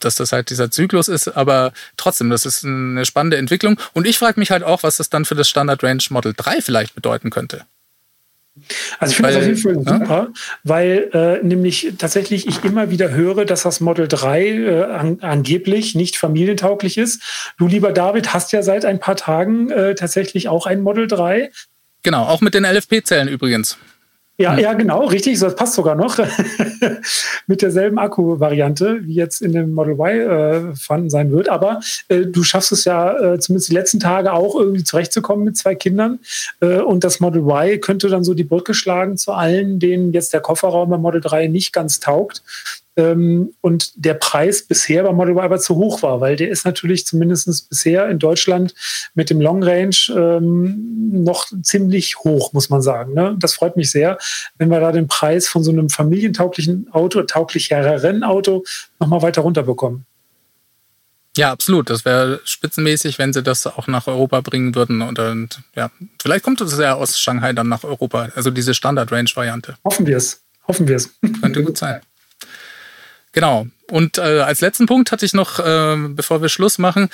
dass 0.00 0.16
das 0.16 0.32
halt 0.32 0.50
dieser 0.50 0.70
Zyklus 0.70 1.08
ist, 1.08 1.28
aber 1.28 1.72
trotzdem, 1.96 2.30
das 2.30 2.46
ist 2.46 2.64
eine 2.64 3.04
spannende 3.04 3.36
Entwicklung. 3.36 3.78
Und 3.92 4.06
ich 4.06 4.18
frage 4.18 4.40
mich 4.40 4.50
halt 4.50 4.62
auch, 4.62 4.82
was 4.82 4.96
das 4.96 5.10
dann 5.10 5.24
für 5.24 5.34
das 5.34 5.48
Standard 5.48 5.82
Range 5.82 6.02
Model 6.10 6.34
3 6.36 6.60
vielleicht 6.60 6.94
bedeuten 6.94 7.30
könnte. 7.30 7.64
Also 8.98 9.10
ich 9.10 9.16
finde 9.16 9.32
das 9.32 9.38
auf 9.38 9.46
jeden 9.46 9.58
Fall 9.58 9.74
super, 9.74 10.28
ja? 10.28 10.28
weil 10.64 11.10
äh, 11.12 11.46
nämlich 11.46 11.92
tatsächlich 11.98 12.46
ich 12.46 12.64
immer 12.64 12.90
wieder 12.90 13.10
höre, 13.10 13.44
dass 13.44 13.64
das 13.64 13.80
Model 13.80 14.08
3 14.08 14.42
äh, 14.44 14.84
an, 14.84 15.18
angeblich 15.20 15.94
nicht 15.94 16.16
familientauglich 16.16 16.96
ist. 16.96 17.22
Du, 17.58 17.66
lieber 17.66 17.92
David, 17.92 18.32
hast 18.32 18.52
ja 18.52 18.62
seit 18.62 18.86
ein 18.86 18.98
paar 18.98 19.16
Tagen 19.16 19.70
äh, 19.70 19.94
tatsächlich 19.94 20.48
auch 20.48 20.66
ein 20.66 20.80
Model 20.80 21.06
3. 21.06 21.50
Genau, 22.02 22.24
auch 22.24 22.40
mit 22.40 22.54
den 22.54 22.64
LFP-Zellen 22.64 23.28
übrigens. 23.28 23.76
Ja, 24.38 24.58
ja, 24.58 24.74
genau, 24.74 25.06
richtig. 25.06 25.38
Das 25.40 25.56
passt 25.56 25.74
sogar 25.74 25.94
noch 25.94 26.18
mit 27.46 27.62
derselben 27.62 27.98
Akku-Variante, 27.98 29.00
wie 29.02 29.14
jetzt 29.14 29.40
in 29.40 29.52
dem 29.52 29.72
Model 29.72 29.94
Y 29.94 30.20
äh, 30.20 30.76
vorhanden 30.76 31.08
sein 31.08 31.32
wird. 31.32 31.48
Aber 31.48 31.80
äh, 32.08 32.26
du 32.26 32.42
schaffst 32.42 32.70
es 32.70 32.84
ja 32.84 33.16
äh, 33.16 33.38
zumindest 33.38 33.70
die 33.70 33.74
letzten 33.74 33.98
Tage 33.98 34.34
auch 34.34 34.54
irgendwie 34.54 34.84
zurechtzukommen 34.84 35.46
mit 35.46 35.56
zwei 35.56 35.74
Kindern. 35.74 36.18
Äh, 36.60 36.80
und 36.80 37.02
das 37.02 37.18
Model 37.18 37.42
Y 37.42 37.80
könnte 37.80 38.08
dann 38.08 38.24
so 38.24 38.34
die 38.34 38.44
Brücke 38.44 38.74
schlagen 38.74 39.16
zu 39.16 39.32
allen, 39.32 39.78
denen 39.78 40.12
jetzt 40.12 40.34
der 40.34 40.40
Kofferraum 40.40 40.90
beim 40.90 41.00
Model 41.00 41.22
3 41.22 41.46
nicht 41.48 41.72
ganz 41.72 42.00
taugt 42.00 42.42
ähm, 42.96 43.54
und 43.60 43.92
der 43.96 44.14
Preis 44.14 44.62
bisher 44.62 45.02
bei 45.02 45.12
Model 45.12 45.34
Y 45.34 45.44
aber 45.44 45.58
zu 45.58 45.76
hoch 45.76 46.02
war, 46.02 46.20
weil 46.20 46.36
der 46.36 46.48
ist 46.48 46.64
natürlich 46.64 47.06
zumindest 47.06 47.68
bisher 47.68 48.08
in 48.08 48.18
Deutschland 48.18 48.74
mit 49.14 49.30
dem 49.30 49.40
Long 49.40 49.62
Range 49.62 49.96
ähm, 50.10 51.24
noch 51.24 51.46
ziemlich 51.62 52.18
hoch, 52.18 52.52
muss 52.52 52.70
man 52.70 52.82
sagen. 52.82 53.14
Ne? 53.14 53.36
Das 53.38 53.54
freut 53.54 53.76
mich 53.76 53.90
sehr, 53.90 54.18
wenn 54.58 54.70
wir 54.70 54.80
da 54.80 54.92
den 54.92 55.08
Preis 55.08 55.48
von 55.48 55.62
so 55.62 55.70
einem 55.70 55.90
familientauglichen 55.90 56.88
Auto, 56.92 57.22
tauglicheren 57.22 58.24
Auto 58.24 58.64
nochmal 58.98 59.22
weiter 59.22 59.42
runterbekommen. 59.42 60.06
Ja, 61.36 61.52
absolut. 61.52 61.90
Das 61.90 62.06
wäre 62.06 62.40
spitzenmäßig, 62.44 63.18
wenn 63.18 63.34
sie 63.34 63.42
das 63.42 63.66
auch 63.66 63.86
nach 63.88 64.06
Europa 64.06 64.40
bringen 64.40 64.74
würden. 64.74 65.02
Und, 65.02 65.18
und 65.18 65.60
ja, 65.74 65.90
vielleicht 66.20 66.44
kommt 66.44 66.62
es 66.62 66.78
ja 66.78 66.94
aus 66.94 67.18
Shanghai 67.18 67.52
dann 67.52 67.68
nach 67.68 67.84
Europa. 67.84 68.30
Also 68.34 68.50
diese 68.50 68.72
Standard-Range-Variante. 68.72 69.76
Hoffen 69.84 70.06
wir 70.06 70.16
es. 70.16 70.40
Hoffen 70.66 70.88
wir 70.88 70.96
es. 70.96 71.10
Könnte 71.42 71.62
gut 71.62 71.76
sein. 71.76 72.00
Genau. 73.36 73.66
Und 73.90 74.16
äh, 74.16 74.40
als 74.40 74.62
letzten 74.62 74.86
Punkt 74.86 75.12
hatte 75.12 75.26
ich 75.26 75.34
noch, 75.34 75.58
äh, 75.58 75.96
bevor 76.08 76.40
wir 76.40 76.48
Schluss 76.48 76.78
machen, 76.78 77.10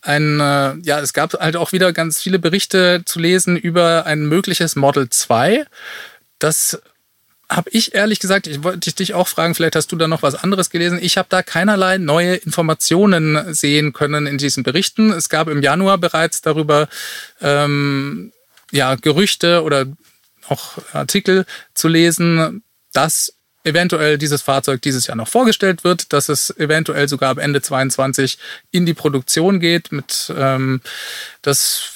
ein, 0.00 0.40
äh, 0.40 0.74
ja, 0.82 1.00
es 1.00 1.12
gab 1.12 1.34
halt 1.34 1.54
auch 1.54 1.72
wieder 1.72 1.92
ganz 1.92 2.22
viele 2.22 2.38
Berichte 2.38 3.02
zu 3.04 3.18
lesen 3.18 3.58
über 3.58 4.06
ein 4.06 4.24
mögliches 4.24 4.74
Model 4.74 5.10
2. 5.10 5.66
Das 6.38 6.80
habe 7.50 7.68
ich 7.72 7.94
ehrlich 7.94 8.20
gesagt, 8.20 8.46
ich 8.46 8.64
wollte 8.64 8.90
dich 8.90 9.12
auch 9.12 9.28
fragen, 9.28 9.54
vielleicht 9.54 9.76
hast 9.76 9.92
du 9.92 9.96
da 9.96 10.08
noch 10.08 10.22
was 10.22 10.34
anderes 10.34 10.70
gelesen. 10.70 10.98
Ich 10.98 11.18
habe 11.18 11.28
da 11.28 11.42
keinerlei 11.42 11.98
neue 11.98 12.36
Informationen 12.36 13.52
sehen 13.52 13.92
können 13.92 14.26
in 14.26 14.38
diesen 14.38 14.62
Berichten. 14.62 15.12
Es 15.12 15.28
gab 15.28 15.46
im 15.46 15.60
Januar 15.60 15.98
bereits 15.98 16.40
darüber 16.40 16.88
ähm, 17.42 18.32
ja, 18.72 18.94
Gerüchte 18.94 19.62
oder 19.62 19.84
auch 20.48 20.78
Artikel 20.94 21.44
zu 21.74 21.88
lesen, 21.88 22.62
dass 22.94 23.35
eventuell 23.66 24.18
dieses 24.18 24.42
Fahrzeug 24.42 24.80
dieses 24.82 25.06
Jahr 25.06 25.16
noch 25.16 25.28
vorgestellt 25.28 25.84
wird, 25.84 26.12
dass 26.12 26.28
es 26.28 26.56
eventuell 26.58 27.08
sogar 27.08 27.30
ab 27.30 27.38
Ende 27.38 27.60
22 27.60 28.38
in 28.70 28.86
die 28.86 28.94
Produktion 28.94 29.60
geht 29.60 29.92
mit 29.92 30.32
ähm, 30.36 30.80
das 31.42 31.92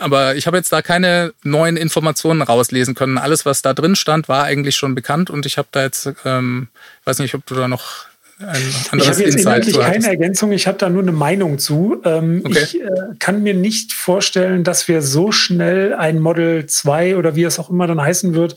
aber 0.00 0.36
ich 0.36 0.46
habe 0.46 0.56
jetzt 0.56 0.72
da 0.72 0.82
keine 0.82 1.34
neuen 1.42 1.76
Informationen 1.76 2.42
rauslesen 2.42 2.94
können. 2.94 3.18
Alles, 3.18 3.44
was 3.44 3.60
da 3.60 3.74
drin 3.74 3.96
stand, 3.96 4.28
war 4.28 4.44
eigentlich 4.44 4.76
schon 4.76 4.94
bekannt 4.94 5.30
und 5.30 5.46
ich 5.46 5.58
habe 5.58 5.68
da 5.72 5.82
jetzt, 5.82 6.10
ähm, 6.24 6.68
weiß 7.04 7.18
nicht, 7.18 7.34
ob 7.34 7.44
du 7.46 7.54
da 7.54 7.68
noch 7.68 8.06
ich 8.38 9.08
habe 9.08 9.22
jetzt 9.22 9.36
inhaltlich 9.36 9.78
keine 9.78 10.08
Ergänzung, 10.08 10.50
ich 10.52 10.66
habe 10.66 10.76
da 10.76 10.88
nur 10.88 11.02
eine 11.02 11.12
Meinung 11.12 11.58
zu. 11.58 12.00
Ähm, 12.04 12.42
okay. 12.44 12.58
Ich 12.64 12.80
äh, 12.80 12.88
kann 13.18 13.42
mir 13.42 13.54
nicht 13.54 13.92
vorstellen, 13.92 14.64
dass 14.64 14.88
wir 14.88 15.02
so 15.02 15.30
schnell 15.30 15.94
ein 15.94 16.18
Model 16.18 16.66
2 16.66 17.16
oder 17.16 17.36
wie 17.36 17.44
es 17.44 17.58
auch 17.58 17.70
immer 17.70 17.86
dann 17.86 18.00
heißen 18.00 18.34
wird, 18.34 18.56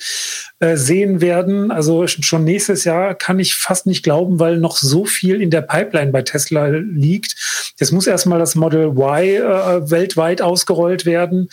äh, 0.60 0.78
sehen 0.78 1.22
werden. 1.22 1.70
Also 1.70 2.08
schon 2.08 2.44
nächstes 2.44 2.84
Jahr 2.86 3.14
kann 3.14 3.40
ich 3.40 3.56
fast 3.56 3.86
nicht 3.86 4.04
glauben, 4.04 4.40
weil 4.40 4.58
noch 4.58 4.78
so 4.78 5.06
viel 5.06 5.42
in 5.42 5.52
der 5.52 5.62
Pipeline 5.62 6.12
bei 6.12 6.24
Tesla 6.24 6.68
liegt. 6.68 7.36
Jetzt 7.80 7.92
muss 7.92 8.08
erstmal 8.08 8.40
das 8.40 8.56
Model 8.56 8.88
Y 8.88 9.24
äh, 9.24 9.92
weltweit 9.92 10.42
ausgerollt 10.42 11.06
werden. 11.06 11.50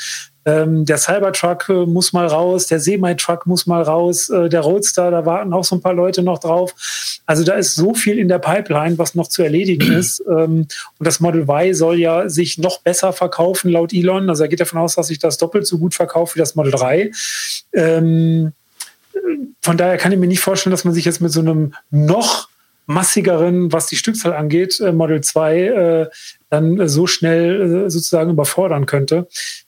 Ähm, 0.47 0.85
der 0.85 0.99
Cybertruck 0.99 1.69
äh, 1.69 1.87
muss 1.87 2.13
mal 2.13 2.27
raus, 2.27 2.67
der 2.67 2.81
Semi-Truck 2.81 3.47
muss 3.47 3.67
mal 3.67 3.83
raus, 3.83 4.29
äh, 4.29 4.49
der 4.49 4.61
Roadster, 4.61 5.11
da 5.11 5.25
warten 5.25 5.53
auch 5.53 5.65
so 5.65 5.77
ein 5.77 5.81
paar 5.81 5.95
Leute 5.95 6.23
noch 6.23 6.39
drauf. 6.39 6.75
Also 7.27 7.45
da 7.45 7.55
ist 7.55 7.75
so 7.75 7.95
viel 7.95 8.19
in 8.19 8.29
der 8.29 8.39
Pipeline, 8.39 8.99
was 8.99 9.15
noch 9.15 9.29
zu 9.29 9.43
erledigen 9.43 9.93
ist. 9.99 10.23
Ähm, 10.29 10.67
und 10.99 11.07
das 11.07 11.21
Model 11.21 11.43
Y 11.43 11.75
soll 11.75 11.99
ja 11.99 12.29
sich 12.29 12.59
noch 12.59 12.81
besser 12.81 13.13
verkaufen, 13.13 13.71
laut 13.71 13.93
Elon. 13.93 14.29
Also 14.29 14.43
er 14.45 14.49
geht 14.49 14.61
davon 14.61 14.81
aus, 14.81 14.95
dass 14.97 15.07
sich 15.07 15.19
das 15.19 15.39
doppelt 15.39 15.67
so 15.67 15.79
gut 15.79 15.95
verkauft 15.95 16.35
wie 16.35 16.41
das 16.41 16.55
Model 16.55 16.73
3. 16.73 17.11
Ähm, 17.73 18.53
von 19.63 19.77
daher 19.79 19.97
kann 19.97 20.13
ich 20.13 20.19
mir 20.19 20.27
nicht 20.27 20.41
vorstellen, 20.41 20.73
dass 20.73 20.85
man 20.85 20.93
sich 20.93 21.05
jetzt 21.05 21.21
mit 21.21 21.33
so 21.33 21.41
einem 21.41 21.75
noch 21.91 22.49
massigeren, 22.87 23.73
was 23.73 23.87
die 23.87 23.97
Stückzahl 23.97 24.35
angeht, 24.35 24.81
äh, 24.81 24.93
Model 24.93 25.23
2 25.23 25.59
äh, 25.59 26.07
dann 26.51 26.89
so 26.89 27.07
schnell 27.07 27.87
äh, 27.87 27.91
sozusagen 27.91 28.31
überfordern 28.31 28.87
könnte. 28.87 29.27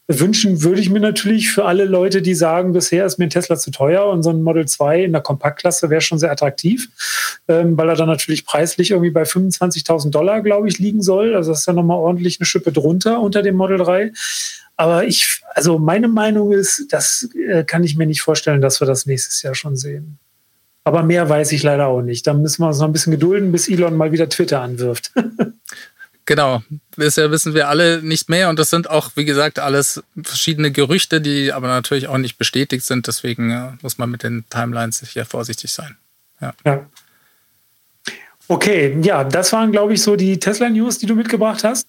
Wünschen 0.09 0.63
würde 0.63 0.81
ich 0.81 0.91
mir 0.91 1.01
natürlich 1.01 1.51
für 1.51 1.65
alle 1.65 1.85
Leute, 1.85 2.23
die 2.23 2.35
sagen, 2.35 2.73
bisher 2.73 3.07
ist 3.07 3.19
mir 3.19 3.27
ein 3.27 3.31
Tesla 3.31 3.57
zu 3.57 3.71
teuer 3.71 4.07
und 4.07 4.23
so 4.23 4.31
ein 4.31 4.43
Model 4.43 4.67
2 4.67 5.05
in 5.05 5.13
der 5.13 5.23
Kompaktklasse 5.23 5.91
wäre 5.91 6.01
schon 6.01 6.19
sehr 6.19 6.31
attraktiv, 6.31 6.89
ähm, 7.49 7.77
weil 7.77 7.89
er 7.89 7.97
dann 7.97 8.09
natürlich 8.09 8.47
preislich 8.47 8.93
irgendwie 8.93 9.11
bei 9.11 9.23
25.000 9.23 10.11
Dollar, 10.11 10.43
glaube 10.43 10.69
ich, 10.69 10.79
liegen 10.79 11.03
soll. 11.03 11.35
Also 11.35 11.51
das 11.51 11.61
ist 11.61 11.67
ja 11.67 11.73
nochmal 11.73 11.99
ordentlich 11.99 12.39
eine 12.39 12.47
Schippe 12.47 12.71
drunter 12.71 13.21
unter 13.21 13.43
dem 13.43 13.57
Model 13.57 13.79
3. 13.79 14.13
Aber 14.77 15.05
ich, 15.05 15.41
also 15.55 15.79
meine 15.79 16.09
Meinung 16.09 16.53
ist, 16.53 16.87
das 16.91 17.29
äh, 17.49 17.65
kann 17.65 17.83
ich 17.83 17.97
mir 17.97 18.07
nicht 18.07 18.21
vorstellen, 18.21 18.61
dass 18.61 18.81
wir 18.81 18.87
das 18.87 19.07
nächstes 19.07 19.43
Jahr 19.43 19.55
schon 19.55 19.77
sehen. 19.77 20.19
Aber 20.87 21.03
mehr 21.03 21.29
weiß 21.29 21.51
ich 21.51 21.65
leider 21.65 21.89
auch 21.89 22.01
nicht. 22.01 22.29
Da 22.29 22.33
müssen 22.33 22.63
wir 22.63 22.69
uns 22.69 22.79
noch 22.79 22.87
ein 22.87 22.93
bisschen 22.93 23.11
gedulden, 23.11 23.51
bis 23.51 23.69
Elon 23.69 23.97
mal 23.97 24.13
wieder 24.13 24.29
Twitter 24.29 24.63
anwirft. 24.63 25.11
Genau. 26.29 26.61
Bisher 26.97 27.31
wissen 27.31 27.55
wir 27.55 27.69
alle 27.69 28.03
nicht 28.03 28.29
mehr 28.29 28.51
und 28.51 28.59
das 28.59 28.71
sind 28.71 28.91
auch, 28.91 29.13
wie 29.15 29.25
gesagt, 29.25 29.61
alles 29.61 30.03
verschiedene 30.25 30.73
Gerüchte, 30.73 31.21
die 31.21 31.53
aber 31.53 31.69
natürlich 31.69 32.09
auch 32.09 32.19
nicht 32.19 32.37
bestätigt 32.37 32.85
sind. 32.85 33.07
Deswegen 33.07 33.53
äh, 33.53 33.69
muss 33.81 33.97
man 33.97 34.11
mit 34.11 34.25
den 34.25 34.45
Timelines 34.51 35.09
hier 35.09 35.25
vorsichtig 35.25 35.71
sein. 35.71 35.97
Ja. 36.41 36.53
ja. 36.65 36.85
Okay, 38.49 38.99
ja, 39.03 39.23
das 39.23 39.53
waren, 39.53 39.71
glaube 39.71 39.95
ich, 39.95 40.03
so 40.03 40.17
die 40.17 40.41
Tesla-News, 40.41 40.99
die 40.99 41.07
du 41.07 41.15
mitgebracht 41.15 41.63
hast. 41.63 41.87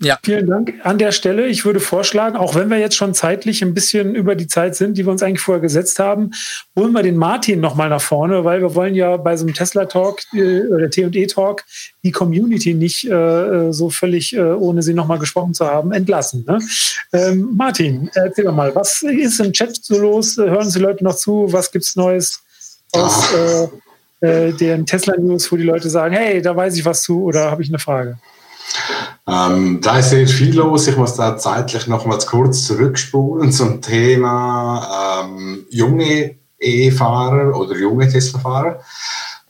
Ja. 0.00 0.18
Vielen 0.24 0.48
Dank 0.48 0.74
an 0.82 0.98
der 0.98 1.12
Stelle. 1.12 1.46
Ich 1.46 1.64
würde 1.64 1.78
vorschlagen, 1.78 2.36
auch 2.36 2.56
wenn 2.56 2.68
wir 2.68 2.78
jetzt 2.78 2.96
schon 2.96 3.14
zeitlich 3.14 3.62
ein 3.62 3.74
bisschen 3.74 4.14
über 4.14 4.34
die 4.34 4.48
Zeit 4.48 4.74
sind, 4.74 4.98
die 4.98 5.06
wir 5.06 5.12
uns 5.12 5.22
eigentlich 5.22 5.40
vorher 5.40 5.62
gesetzt 5.62 6.00
haben, 6.00 6.32
holen 6.76 6.92
wir 6.92 7.02
den 7.02 7.16
Martin 7.16 7.60
nochmal 7.60 7.88
nach 7.88 8.00
vorne, 8.00 8.44
weil 8.44 8.60
wir 8.60 8.74
wollen 8.74 8.94
ja 8.94 9.16
bei 9.16 9.36
so 9.36 9.46
einem 9.46 9.54
Tesla-Talk 9.54 10.20
äh, 10.34 10.62
oder 10.66 10.90
T&E-Talk 10.90 11.64
die 12.02 12.10
Community 12.10 12.74
nicht 12.74 13.08
äh, 13.08 13.72
so 13.72 13.88
völlig, 13.88 14.34
äh, 14.34 14.40
ohne 14.40 14.82
sie 14.82 14.94
nochmal 14.94 15.20
gesprochen 15.20 15.54
zu 15.54 15.64
haben, 15.66 15.92
entlassen. 15.92 16.44
Ne? 16.46 16.58
Ähm, 17.12 17.50
Martin, 17.56 18.10
erzähl 18.14 18.46
doch 18.46 18.54
mal, 18.54 18.74
was 18.74 19.02
ist 19.02 19.38
im 19.38 19.52
Chat 19.52 19.76
so 19.76 19.98
los? 19.98 20.36
Hören 20.36 20.68
Sie 20.70 20.80
Leute 20.80 21.04
noch 21.04 21.14
zu? 21.14 21.46
Was 21.52 21.70
gibt's 21.70 21.94
Neues 21.94 22.42
aus 22.92 23.32
äh, 23.32 23.68
äh, 24.26 24.52
den 24.52 24.86
Tesla-News, 24.86 25.50
wo 25.52 25.56
die 25.56 25.62
Leute 25.62 25.88
sagen, 25.88 26.14
hey, 26.14 26.42
da 26.42 26.56
weiß 26.56 26.76
ich 26.76 26.84
was 26.84 27.02
zu 27.02 27.22
oder 27.22 27.50
habe 27.50 27.62
ich 27.62 27.68
eine 27.68 27.78
Frage? 27.78 28.18
Ähm, 29.26 29.80
da 29.80 29.98
ist 29.98 30.10
sehr 30.10 30.26
viel 30.28 30.54
los. 30.54 30.86
Ich 30.86 30.96
muss 30.96 31.14
da 31.14 31.36
zeitlich 31.38 31.86
nochmals 31.86 32.26
kurz 32.26 32.66
zurückspulen 32.66 33.52
zum 33.52 33.80
Thema 33.80 35.24
ähm, 35.24 35.66
junge 35.70 36.36
E-Fahrer 36.58 37.56
oder 37.56 37.76
junge 37.76 38.08
Tesla-Fahrer. 38.08 38.80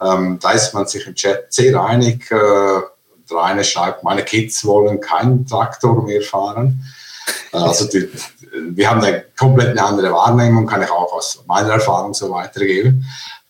Ähm, 0.00 0.38
da 0.40 0.52
ist 0.52 0.74
man 0.74 0.86
sich 0.86 1.06
im 1.06 1.14
Chat 1.14 1.52
sehr 1.52 1.80
einig. 1.82 2.30
Äh, 2.30 2.80
der 3.30 3.38
eine 3.38 3.64
schreibt, 3.64 4.04
meine 4.04 4.22
Kids 4.22 4.64
wollen 4.64 5.00
keinen 5.00 5.46
Traktor 5.46 6.04
mehr 6.04 6.22
fahren. 6.22 6.84
Äh, 7.52 7.56
also 7.56 7.86
die, 7.86 8.08
wir 8.70 8.90
haben 8.90 9.00
eine 9.02 9.24
komplett 9.36 9.70
eine 9.70 9.84
andere 9.84 10.12
Wahrnehmung, 10.12 10.66
kann 10.66 10.82
ich 10.82 10.90
auch 10.90 11.12
aus 11.12 11.42
meiner 11.46 11.74
Erfahrung 11.74 12.14
so 12.14 12.30
weitergeben. 12.30 13.04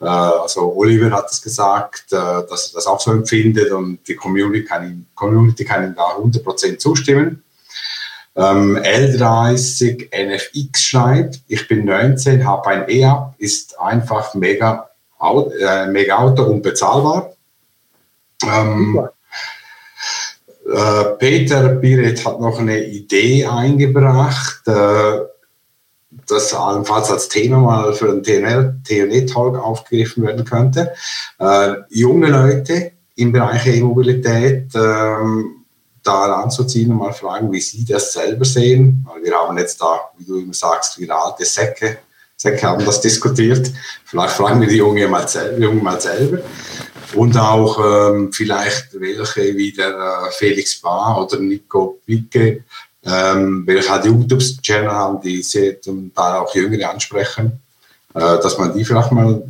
Äh, 0.05 0.09
also 0.09 0.75
Oliver 0.77 1.11
hat 1.11 1.31
es 1.31 1.41
gesagt, 1.41 2.13
äh, 2.13 2.17
dass 2.17 2.69
er 2.69 2.75
das 2.75 2.87
auch 2.87 3.01
so 3.01 3.13
empfindet 3.13 3.73
und 3.73 4.01
die 4.07 4.15
Community 4.15 4.65
kann 4.65 4.85
ihm, 4.85 5.07
Community 5.15 5.65
kann 5.65 5.85
ihm 5.85 5.95
da 5.95 6.17
100% 6.17 6.79
zustimmen. 6.79 7.43
Ähm, 8.37 8.77
L30 8.77 10.11
NFX 10.13 10.83
schreibt, 10.83 11.41
ich 11.47 11.67
bin 11.69 11.85
19, 11.85 12.45
habe 12.45 12.69
ein 12.69 12.89
E-Up, 12.89 13.35
ist 13.39 13.79
einfach 13.81 14.35
mega, 14.35 14.91
äh, 15.61 15.87
mega 15.87 16.19
Auto 16.19 16.45
und 16.45 16.63
bezahlbar. 16.63 17.33
Ähm, 18.45 19.09
äh, 20.67 21.05
Peter 21.19 21.69
Biret 21.77 22.25
hat 22.27 22.41
noch 22.41 22.59
eine 22.59 22.85
Idee 22.85 23.47
eingebracht. 23.47 24.67
Äh, 24.67 25.21
das 26.27 26.55
allenfalls 26.55 27.11
als 27.11 27.29
Thema 27.29 27.59
mal 27.59 27.93
für 27.93 28.11
einen 28.11 28.23
TNE-Talk 28.23 29.57
aufgegriffen 29.57 30.25
werden 30.25 30.45
könnte. 30.45 30.93
Äh, 31.39 31.75
junge 31.91 32.29
Leute 32.29 32.93
im 33.17 33.33
Bereich 33.33 33.67
E-Mobilität 33.67 34.71
ähm, 34.75 35.65
da 36.03 36.43
anzuziehen 36.43 36.91
und 36.91 36.99
mal 36.99 37.13
fragen, 37.13 37.51
wie 37.53 37.61
sie 37.61 37.85
das 37.85 38.13
selber 38.13 38.45
sehen. 38.45 39.07
Weil 39.09 39.25
wir 39.25 39.35
haben 39.35 39.57
jetzt 39.59 39.81
da, 39.81 40.01
wie 40.19 40.25
du 40.25 40.39
immer 40.39 40.55
sagst, 40.55 40.99
wieder 40.99 41.17
alte 41.25 41.45
Säcke. 41.45 41.99
Säcke 42.37 42.67
haben 42.67 42.85
das 42.85 43.01
diskutiert. 43.01 43.73
Vielleicht 44.05 44.35
fragen 44.35 44.61
wir 44.61 44.69
die 44.69 44.77
Jungen 44.77 45.11
mal, 45.11 45.27
Jungen 45.59 45.83
mal 45.83 46.01
selber. 46.01 46.39
Und 47.15 47.37
auch 47.37 47.79
ähm, 47.79 48.33
vielleicht 48.33 48.89
welche 49.01 49.57
wie 49.57 49.73
der 49.73 49.91
äh, 49.91 50.31
Felix 50.33 50.81
Bar 50.81 51.25
oder 51.25 51.39
Nico 51.39 52.01
Picke 52.05 52.65
ähm, 53.07 53.67
welche 53.67 53.91
halt 53.91 54.05
YouTube-Channel 54.05 54.91
haben, 54.91 55.21
die 55.21 55.43
sehr 55.43 55.81
zum 55.81 56.15
Teil 56.15 56.35
auch 56.35 56.55
Jüngere 56.55 56.91
ansprechen, 56.91 57.61
äh, 58.15 58.21
dass 58.21 58.59
man 58.59 58.75
die 58.75 58.85
vielleicht 58.85 59.13
mal 59.13 59.43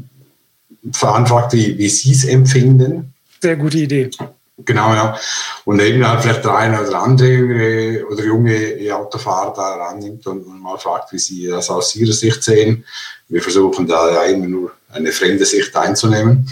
veranfragt, 0.92 1.52
wie, 1.52 1.78
wie 1.78 1.88
sie 1.88 2.12
es 2.12 2.24
empfinden. 2.24 3.14
Sehr 3.40 3.56
gute 3.56 3.78
Idee. 3.78 4.10
Genau, 4.58 4.94
ja. 4.94 5.18
Und 5.64 5.80
eben 5.80 6.06
halt 6.06 6.22
vielleicht 6.22 6.44
der 6.44 6.54
eine 6.54 6.80
oder 6.80 7.00
andere 7.00 7.28
jüngere 7.28 8.06
oder 8.08 8.24
junge 8.24 8.94
Autofahrer 8.94 9.52
da 9.54 9.74
rannimmt 9.74 10.26
und, 10.26 10.46
und, 10.46 10.62
mal 10.62 10.78
fragt, 10.78 11.12
wie 11.12 11.18
sie 11.18 11.48
das 11.48 11.70
aus 11.70 11.96
ihrer 11.96 12.12
Sicht 12.12 12.42
sehen. 12.42 12.84
Wir 13.28 13.42
versuchen 13.42 13.86
da 13.86 14.12
ja 14.12 14.22
immer 14.24 14.46
nur 14.46 14.72
eine 14.92 15.10
fremde 15.10 15.44
Sicht 15.44 15.74
einzunehmen. 15.76 16.48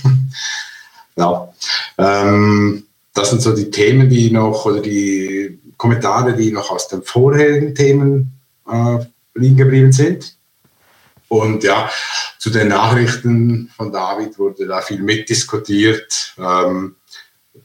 ja. 1.17 1.49
Ähm, 1.99 2.87
das 3.15 3.31
sind 3.31 3.43
so 3.43 3.55
die 3.55 3.71
Themen, 3.71 4.09
die 4.09 4.31
noch 4.31 4.65
oder 4.65 4.81
die 4.81 5.61
Kommentare, 5.83 6.35
die 6.35 6.53
noch 6.53 6.71
aus 6.71 6.87
den 6.87 7.03
vorherigen 7.03 7.75
Themen 7.75 8.41
äh, 8.71 8.99
liegen 9.35 9.57
geblieben 9.57 9.91
sind. 9.91 10.37
Und 11.27 11.65
ja, 11.65 11.91
zu 12.39 12.51
den 12.51 12.69
Nachrichten 12.69 13.69
von 13.77 13.91
David 13.91 14.39
wurde 14.39 14.69
da 14.69 14.81
viel 14.81 15.03
mitdiskutiert. 15.03 16.37
Ähm, 16.39 16.95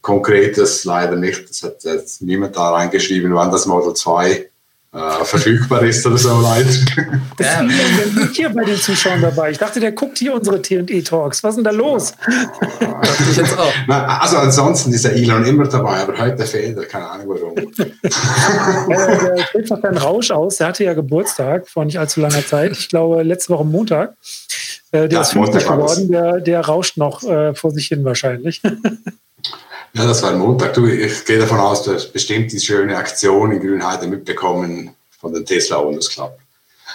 Konkretes 0.02 0.84
leider 0.84 1.16
nicht. 1.16 1.48
Das 1.48 1.62
hat 1.62 1.84
jetzt 1.84 2.24
niemand 2.24 2.56
da 2.56 2.72
reingeschrieben, 2.72 3.36
wann 3.36 3.52
das 3.52 3.68
Model 3.68 3.94
2 3.94 4.50
äh, 4.94 5.26
verfügbar 5.26 5.84
ist 5.84 6.06
oder 6.06 6.18
so 6.18 6.42
leider. 6.42 6.70
Ja. 7.40 7.64
Der 7.64 8.28
hier 8.34 8.50
bei 8.50 8.64
den 8.64 8.78
Zuschauern 8.78 9.22
dabei. 9.22 9.52
Ich 9.52 9.58
dachte, 9.58 9.80
der 9.80 9.92
guckt 9.92 10.18
hier 10.18 10.34
unsere 10.34 10.62
T&E-Talks. 10.62 11.44
Was 11.44 11.52
ist 11.52 11.56
denn 11.58 11.64
da 11.66 11.72
los? 11.72 12.14
ich 13.30 13.38
jetzt 13.38 13.58
auch. 13.58 13.74
Na, 13.88 14.20
also 14.20 14.38
ansonsten 14.38 14.94
ist 14.94 15.06
der 15.06 15.14
Elon 15.14 15.46
immer 15.46 15.68
dabei, 15.68 16.02
aber 16.02 16.18
heute 16.18 16.46
fehlt 16.46 16.78
er. 16.78 16.86
Keine 16.86 17.10
Ahnung 17.10 17.28
warum. 17.30 17.56
ja, 18.90 19.16
der 19.18 19.44
stellt 19.50 19.70
noch 19.70 19.82
keinen 19.82 19.98
Rausch 19.98 20.32
aus. 20.32 20.58
Der 20.58 20.68
hatte 20.68 20.84
ja 20.84 20.94
Geburtstag 20.94 21.68
vor 21.68 21.86
nicht 21.86 22.00
allzu 22.00 22.22
langer 22.22 22.46
Zeit. 22.46 22.72
Ich 22.72 22.90
glaube, 22.90 23.24
letzte 23.24 23.54
Woche 23.54 23.66
Montag. 23.66 24.16
Äh, 24.92 25.10
der 25.10 25.18
ja, 25.18 25.22
ist 25.22 25.34
50 25.34 25.64
geworden. 25.64 26.12
Der, 26.12 26.40
der 26.40 26.62
rauscht 26.62 26.98
noch 26.98 27.24
äh, 27.24 27.54
vor 27.54 27.72
sich 27.72 27.88
hin 27.88 28.06
wahrscheinlich. 28.06 28.62
Ja, 29.94 30.06
das 30.06 30.22
war 30.22 30.34
Montag. 30.34 30.74
Du, 30.74 30.86
ich 30.86 31.26
gehe 31.26 31.40
davon 31.40 31.60
aus, 31.60 31.84
du 31.84 31.94
hast 31.94 32.14
bestimmt 32.14 32.52
die 32.52 32.60
schöne 32.60 32.96
Aktion 32.96 33.52
in 33.52 33.60
Grünheide 33.60 34.08
mitbekommen 34.08 34.92
von 35.20 35.34
den 35.34 35.46
Tesla 35.46 35.78
Owners 35.78 36.10
Club. 36.10 36.38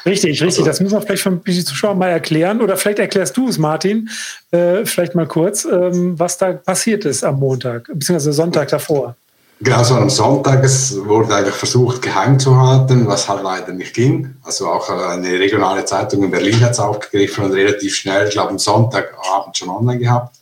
Richtig, 0.05 0.43
richtig. 0.43 0.45
Also, 0.45 0.65
das 0.65 0.81
müssen 0.81 0.97
wir 0.97 1.03
vielleicht 1.03 1.23
für 1.23 1.31
die 1.31 1.65
Zuschauer 1.65 1.95
mal 1.95 2.09
erklären. 2.09 2.61
Oder 2.61 2.77
vielleicht 2.77 2.99
erklärst 2.99 3.37
du 3.37 3.49
es, 3.49 3.59
Martin, 3.59 4.09
äh, 4.51 4.85
vielleicht 4.85 5.15
mal 5.15 5.27
kurz, 5.27 5.65
ähm, 5.65 6.19
was 6.19 6.39
da 6.39 6.53
passiert 6.53 7.05
ist 7.05 7.25
am 7.25 7.39
Montag, 7.39 7.87
beziehungsweise 7.87 8.33
Sonntag 8.33 8.69
davor. 8.69 9.17
Genau, 9.61 9.85
so 9.85 9.95
am 9.95 10.11
Sonntag 10.11 10.65
es 10.65 10.97
wurde 11.05 11.37
eigentlich 11.37 11.55
versucht, 11.55 12.03
geheim 12.03 12.37
zu 12.37 12.61
halten, 12.61 13.07
was 13.07 13.29
halt 13.29 13.45
leider 13.45 13.73
nicht 13.73 13.95
ging. 13.95 14.35
Also 14.43 14.67
auch 14.67 14.91
äh, 14.91 15.13
eine 15.13 15.39
regionale 15.39 15.85
Zeitung 15.85 16.25
in 16.25 16.33
Berlin 16.33 16.61
hat 16.61 16.73
es 16.73 16.81
aufgegriffen 16.81 17.45
und 17.45 17.53
relativ 17.53 17.95
schnell, 17.95 18.27
ich 18.27 18.33
glaube 18.33 18.51
am 18.51 18.59
Sonntagabend 18.59 19.57
schon 19.57 19.69
online 19.69 20.01
gehabt. 20.01 20.35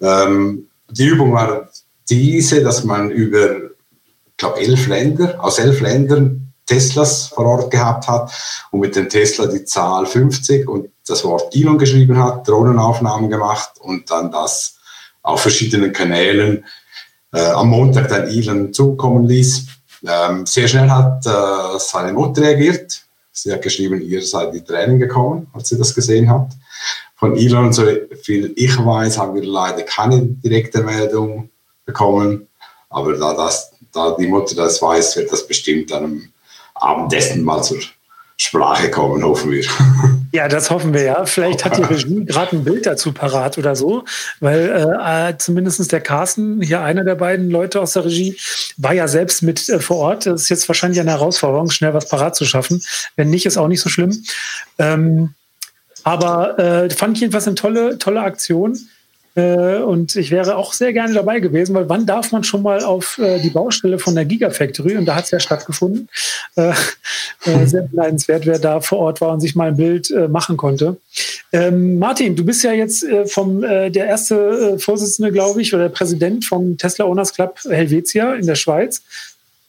Ähm, 0.00 0.68
die 0.88 1.04
Übung 1.04 1.34
war 1.34 1.68
diese, 2.08 2.62
dass 2.62 2.84
man 2.84 3.10
über, 3.10 3.56
ich 3.56 4.36
glaube, 4.36 4.60
elf 4.60 4.86
Länder, 4.86 5.42
aus 5.42 5.58
elf 5.58 5.80
Ländern 5.80 6.46
Teslas 6.66 7.28
vor 7.28 7.46
Ort 7.46 7.70
gehabt 7.70 8.08
hat 8.08 8.32
und 8.72 8.80
mit 8.80 8.96
dem 8.96 9.08
Tesla 9.08 9.46
die 9.46 9.64
Zahl 9.64 10.04
50 10.04 10.68
und 10.68 10.90
das 11.06 11.24
Wort 11.24 11.54
Elon 11.54 11.78
geschrieben 11.78 12.18
hat, 12.18 12.46
Drohnenaufnahmen 12.48 13.30
gemacht 13.30 13.70
und 13.78 14.10
dann 14.10 14.32
das 14.32 14.78
auf 15.22 15.40
verschiedenen 15.42 15.92
Kanälen 15.92 16.64
äh, 17.32 17.40
am 17.40 17.68
Montag 17.68 18.08
dann 18.08 18.28
Elon 18.28 18.72
zukommen 18.72 19.24
ließ. 19.26 19.66
Ähm, 20.06 20.46
sehr 20.46 20.68
schnell 20.68 20.90
hat 20.90 21.24
äh, 21.26 21.78
seine 21.78 22.12
Mutter 22.12 22.42
reagiert. 22.42 23.02
Sie 23.32 23.52
hat 23.52 23.62
geschrieben, 23.62 24.00
ihr 24.00 24.22
seid 24.22 24.54
die 24.54 24.64
Tränen 24.64 24.98
gekommen, 24.98 25.48
als 25.52 25.68
sie 25.68 25.78
das 25.78 25.94
gesehen 25.94 26.30
hat. 26.30 26.48
Von 27.16 27.36
Elon, 27.36 27.72
so 27.72 27.84
viel 28.22 28.52
ich 28.56 28.76
weiß, 28.76 29.18
haben 29.18 29.34
wir 29.34 29.44
leider 29.44 29.82
keine 29.82 30.22
direkte 30.22 30.82
Meldung 30.82 31.50
bekommen. 31.86 32.46
Aber 32.90 33.14
da, 33.16 33.34
das, 33.34 33.72
da 33.92 34.14
die 34.18 34.26
Mutter 34.26 34.54
das 34.54 34.82
weiß, 34.82 35.16
wird 35.16 35.32
das 35.32 35.46
bestimmt 35.46 35.90
dann 35.90 36.04
am 36.04 36.32
Abendessen 36.74 37.42
mal 37.42 37.62
zur 37.62 37.78
Sprache 38.36 38.90
kommen, 38.90 39.22
hoffen 39.24 39.50
wir. 39.52 39.64
Ja, 40.32 40.48
das 40.48 40.70
hoffen 40.70 40.92
wir 40.92 41.02
ja. 41.02 41.24
Vielleicht 41.24 41.64
hat 41.64 41.78
die 41.78 41.82
Regie 41.94 42.26
gerade 42.26 42.56
ein 42.56 42.64
Bild 42.64 42.84
dazu 42.84 43.12
parat 43.12 43.56
oder 43.56 43.74
so, 43.74 44.04
weil 44.40 44.68
äh, 44.68 45.30
äh 45.30 45.38
zumindest 45.38 45.90
der 45.92 46.02
Carsten, 46.02 46.60
hier 46.60 46.82
einer 46.82 47.04
der 47.04 47.14
beiden 47.14 47.48
Leute 47.48 47.80
aus 47.80 47.94
der 47.94 48.04
Regie, 48.04 48.36
war 48.76 48.92
ja 48.92 49.08
selbst 49.08 49.42
mit 49.42 49.66
äh, 49.70 49.80
vor 49.80 49.96
Ort. 49.96 50.26
Das 50.26 50.42
ist 50.42 50.48
jetzt 50.50 50.68
wahrscheinlich 50.68 51.00
eine 51.00 51.12
Herausforderung, 51.12 51.70
schnell 51.70 51.94
was 51.94 52.08
parat 52.08 52.36
zu 52.36 52.44
schaffen. 52.44 52.82
Wenn 53.14 53.30
nicht, 53.30 53.46
ist 53.46 53.56
auch 53.56 53.68
nicht 53.68 53.80
so 53.80 53.88
schlimm. 53.88 54.24
Ähm, 54.78 55.32
aber 56.02 56.58
äh, 56.58 56.90
fand 56.90 57.16
ich 57.16 57.22
jedenfalls 57.22 57.46
eine 57.46 57.56
tolle, 57.56 57.96
tolle 57.96 58.20
Aktion. 58.20 58.78
Äh, 59.36 59.82
und 59.82 60.16
ich 60.16 60.30
wäre 60.30 60.56
auch 60.56 60.72
sehr 60.72 60.94
gerne 60.94 61.12
dabei 61.12 61.40
gewesen, 61.40 61.74
weil 61.74 61.88
wann 61.90 62.06
darf 62.06 62.32
man 62.32 62.42
schon 62.42 62.62
mal 62.62 62.82
auf 62.82 63.18
äh, 63.18 63.38
die 63.38 63.50
Baustelle 63.50 63.98
von 63.98 64.14
der 64.14 64.24
Gigafactory? 64.24 64.96
Und 64.96 65.04
da 65.04 65.14
hat 65.14 65.26
es 65.26 65.30
ja 65.30 65.38
stattgefunden. 65.38 66.08
Äh, 66.56 66.72
sehr 67.66 67.82
beneidenswert, 67.82 68.46
wer 68.46 68.58
da 68.58 68.80
vor 68.80 68.98
Ort 68.98 69.20
war 69.20 69.32
und 69.32 69.40
sich 69.40 69.54
mal 69.54 69.68
ein 69.68 69.76
Bild 69.76 70.12
machen 70.30 70.56
konnte. 70.56 70.96
Ähm, 71.52 71.98
Martin, 71.98 72.34
du 72.34 72.44
bist 72.44 72.64
ja 72.64 72.72
jetzt 72.72 73.06
vom 73.26 73.60
der 73.60 73.94
erste 73.94 74.78
Vorsitzende, 74.78 75.30
glaube 75.30 75.62
ich, 75.62 75.72
oder 75.72 75.84
der 75.84 75.90
Präsident 75.90 76.44
vom 76.44 76.76
Tesla 76.76 77.04
Owners 77.04 77.34
Club 77.34 77.60
Helvetia 77.68 78.34
in 78.34 78.46
der 78.46 78.56
Schweiz. 78.56 79.02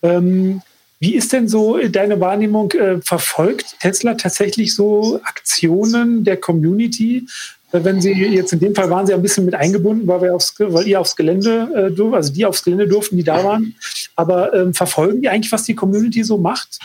Ähm, 0.02 0.62
wie 1.00 1.16
ist 1.16 1.34
denn 1.34 1.48
so 1.48 1.78
deine 1.78 2.20
Wahrnehmung? 2.20 2.74
verfolgt 3.04 3.76
Tesla 3.80 4.16
tatsächlich 4.16 4.74
so 4.74 5.20
Aktionen 5.24 6.24
der 6.24 6.38
Community? 6.38 7.28
Wenn 7.72 8.02
Sie 8.02 8.14
jetzt 8.14 8.54
in 8.54 8.60
dem 8.60 8.74
Fall 8.74 8.90
waren 8.90 9.06
Sie 9.06 9.14
ein 9.14 9.22
bisschen 9.22 9.46
mit 9.46 9.56
eingebunden, 9.56 10.08
weil, 10.08 10.22
wir 10.22 10.36
aufs, 10.36 10.54
weil 10.58 10.88
ihr 10.88 11.00
aufs 11.00 11.16
Gelände, 11.16 11.94
äh, 11.98 12.16
also 12.16 12.32
die 12.32 12.46
aufs 12.46 12.64
Gelände 12.64 12.88
durften, 12.88 13.18
die 13.18 13.24
da 13.24 13.44
waren. 13.44 13.76
Aber 14.16 14.54
ähm, 14.54 14.74
verfolgen 14.74 15.22
die 15.22 15.30
eigentlich, 15.30 15.52
was 15.52 15.64
die 15.64 15.76
Community 15.76 16.24
so 16.24 16.38
macht? 16.38 16.80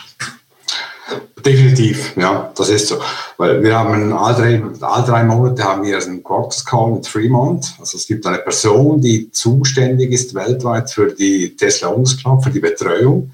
Definitiv, 1.45 2.15
ja, 2.15 2.51
das 2.55 2.69
ist 2.69 2.87
so. 2.87 2.99
Weil 3.37 3.61
wir 3.61 3.77
haben 3.77 4.13
alle 4.13 4.35
drei, 4.35 4.63
alle 4.81 5.05
drei 5.05 5.23
Monate 5.23 5.63
haben 5.63 5.83
wir 5.83 6.01
einen 6.01 6.23
Quarters 6.23 6.63
Call 6.63 6.91
mit 6.91 7.07
Fremont. 7.07 7.75
Also 7.79 7.97
es 7.97 8.07
gibt 8.07 8.25
eine 8.25 8.37
Person, 8.37 9.01
die 9.01 9.29
zuständig 9.31 10.11
ist 10.11 10.33
weltweit 10.33 10.89
für 10.89 11.13
die 11.13 11.55
Tesla 11.55 11.89
Owners 11.89 12.17
Club, 12.17 12.43
für 12.43 12.49
die 12.49 12.61
Betreuung. 12.61 13.31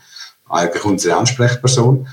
Eigentlich 0.49 0.83
unsere 0.83 1.17
Ansprechperson. 1.17 2.07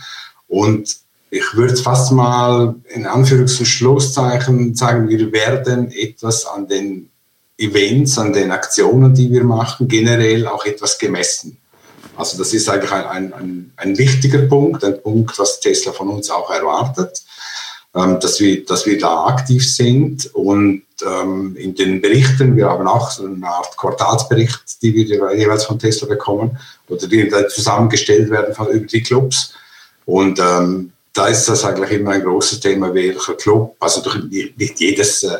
Und 0.48 0.96
ich 1.36 1.54
würde 1.54 1.76
fast 1.76 2.12
mal 2.12 2.74
in 2.88 3.06
Anführungs- 3.06 3.58
und 3.58 3.66
Schlusszeichen 3.66 4.74
sagen, 4.74 5.08
wir 5.08 5.32
werden 5.32 5.90
etwas 5.92 6.46
an 6.46 6.66
den 6.66 7.10
Events, 7.58 8.18
an 8.18 8.32
den 8.32 8.50
Aktionen, 8.50 9.14
die 9.14 9.30
wir 9.30 9.44
machen, 9.44 9.88
generell 9.88 10.46
auch 10.46 10.64
etwas 10.64 10.98
gemessen. 10.98 11.58
Also 12.16 12.38
das 12.38 12.54
ist 12.54 12.68
eigentlich 12.68 12.92
ein, 12.92 13.32
ein, 13.32 13.72
ein 13.76 13.98
wichtiger 13.98 14.40
Punkt, 14.40 14.82
ein 14.84 15.02
Punkt, 15.02 15.38
was 15.38 15.60
Tesla 15.60 15.92
von 15.92 16.08
uns 16.08 16.30
auch 16.30 16.50
erwartet, 16.50 17.22
ähm, 17.94 18.18
dass, 18.20 18.40
wir, 18.40 18.64
dass 18.64 18.86
wir 18.86 18.98
da 18.98 19.26
aktiv 19.26 19.66
sind 19.70 20.34
und 20.34 20.82
ähm, 21.06 21.56
in 21.56 21.74
den 21.74 22.00
Berichten, 22.00 22.56
wir 22.56 22.70
haben 22.70 22.86
auch 22.86 23.10
so 23.10 23.26
eine 23.26 23.46
Art 23.46 23.76
Quartalsbericht, 23.76 24.82
die 24.82 24.94
wir 24.94 25.34
jeweils 25.36 25.64
von 25.64 25.78
Tesla 25.78 26.08
bekommen 26.08 26.58
oder 26.88 27.06
die 27.06 27.30
zusammengestellt 27.48 28.30
werden 28.30 28.54
von, 28.54 28.68
über 28.68 28.86
die 28.86 29.02
Clubs 29.02 29.52
und 30.06 30.38
ähm, 30.38 30.92
da 31.16 31.28
ist 31.28 31.48
das 31.48 31.64
eigentlich 31.64 31.92
immer 31.92 32.12
ein 32.12 32.22
großes 32.22 32.60
Thema, 32.60 32.92
welcher 32.92 33.34
Club, 33.34 33.76
also 33.80 34.02
nicht 34.30 34.80
jedes 34.80 35.22
äh, 35.22 35.36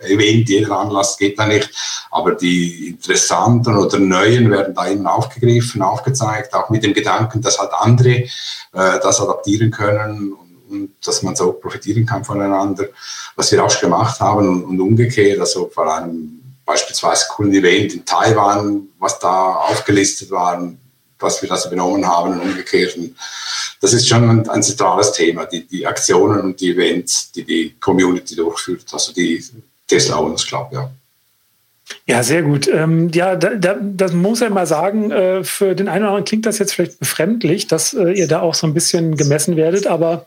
Event, 0.00 0.48
jeder 0.48 0.76
Anlass 0.76 1.16
geht 1.16 1.38
da 1.38 1.46
nicht, 1.46 1.70
aber 2.10 2.34
die 2.34 2.88
interessanten 2.88 3.76
oder 3.76 3.98
neuen 3.98 4.50
werden 4.50 4.74
da 4.74 4.88
eben 4.88 5.06
aufgegriffen, 5.06 5.82
aufgezeigt, 5.82 6.52
auch 6.54 6.68
mit 6.70 6.82
dem 6.82 6.94
Gedanken, 6.94 7.40
dass 7.40 7.58
halt 7.58 7.70
andere 7.72 8.10
äh, 8.10 8.28
das 8.72 9.20
adaptieren 9.20 9.70
können 9.70 10.32
und, 10.32 10.56
und, 10.68 10.90
dass 11.06 11.22
man 11.22 11.36
so 11.36 11.52
profitieren 11.52 12.04
kann 12.04 12.24
voneinander, 12.24 12.86
was 13.36 13.52
wir 13.52 13.64
auch 13.64 13.70
schon 13.70 13.90
gemacht 13.90 14.20
haben 14.20 14.48
und, 14.48 14.64
und 14.64 14.80
umgekehrt, 14.80 15.38
also 15.38 15.70
vor 15.72 15.94
einem 15.94 16.40
beispielsweise 16.64 17.26
coolen 17.30 17.54
Event 17.54 17.94
in 17.94 18.04
Taiwan, 18.04 18.88
was 18.98 19.18
da 19.18 19.54
aufgelistet 19.54 20.30
war, 20.30 20.60
was 21.22 21.40
wir 21.42 21.48
das 21.48 21.66
übernommen 21.66 22.06
haben 22.06 22.32
und 22.32 22.40
umgekehrt. 22.40 22.96
Und 22.96 23.16
das 23.80 23.92
ist 23.92 24.08
schon 24.08 24.28
ein, 24.28 24.48
ein 24.48 24.62
zentrales 24.62 25.12
Thema, 25.12 25.46
die, 25.46 25.66
die 25.66 25.86
Aktionen 25.86 26.40
und 26.40 26.60
die 26.60 26.72
Events, 26.72 27.32
die 27.32 27.44
die 27.44 27.74
Community 27.80 28.36
durchführt, 28.36 28.84
also 28.92 29.12
die 29.12 29.42
Tesla 29.86 30.18
Owners 30.18 30.46
Club, 30.46 30.70
ja. 30.72 30.90
Ja, 32.06 32.22
sehr 32.22 32.42
gut. 32.42 32.68
Ähm, 32.68 33.10
ja, 33.12 33.36
da, 33.36 33.54
da, 33.54 33.76
das 33.80 34.12
muss 34.12 34.40
ich 34.40 34.48
mal 34.48 34.66
sagen, 34.66 35.10
äh, 35.10 35.44
für 35.44 35.74
den 35.74 35.88
einen 35.88 36.04
oder 36.04 36.10
anderen 36.10 36.24
klingt 36.24 36.46
das 36.46 36.58
jetzt 36.58 36.74
vielleicht 36.74 36.98
befremdlich, 36.98 37.66
dass 37.66 37.92
äh, 37.92 38.12
ihr 38.12 38.28
da 38.28 38.40
auch 38.40 38.54
so 38.54 38.66
ein 38.66 38.74
bisschen 38.74 39.16
gemessen 39.16 39.56
werdet, 39.56 39.86
aber 39.86 40.26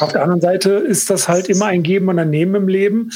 auf 0.00 0.12
der 0.12 0.22
anderen 0.22 0.40
Seite 0.40 0.70
ist 0.70 1.10
das 1.10 1.28
halt 1.28 1.48
immer 1.48 1.66
ein 1.66 1.82
Geben 1.82 2.08
und 2.08 2.18
ein 2.18 2.30
Nehmen 2.30 2.54
im 2.54 2.68
Leben. 2.68 3.10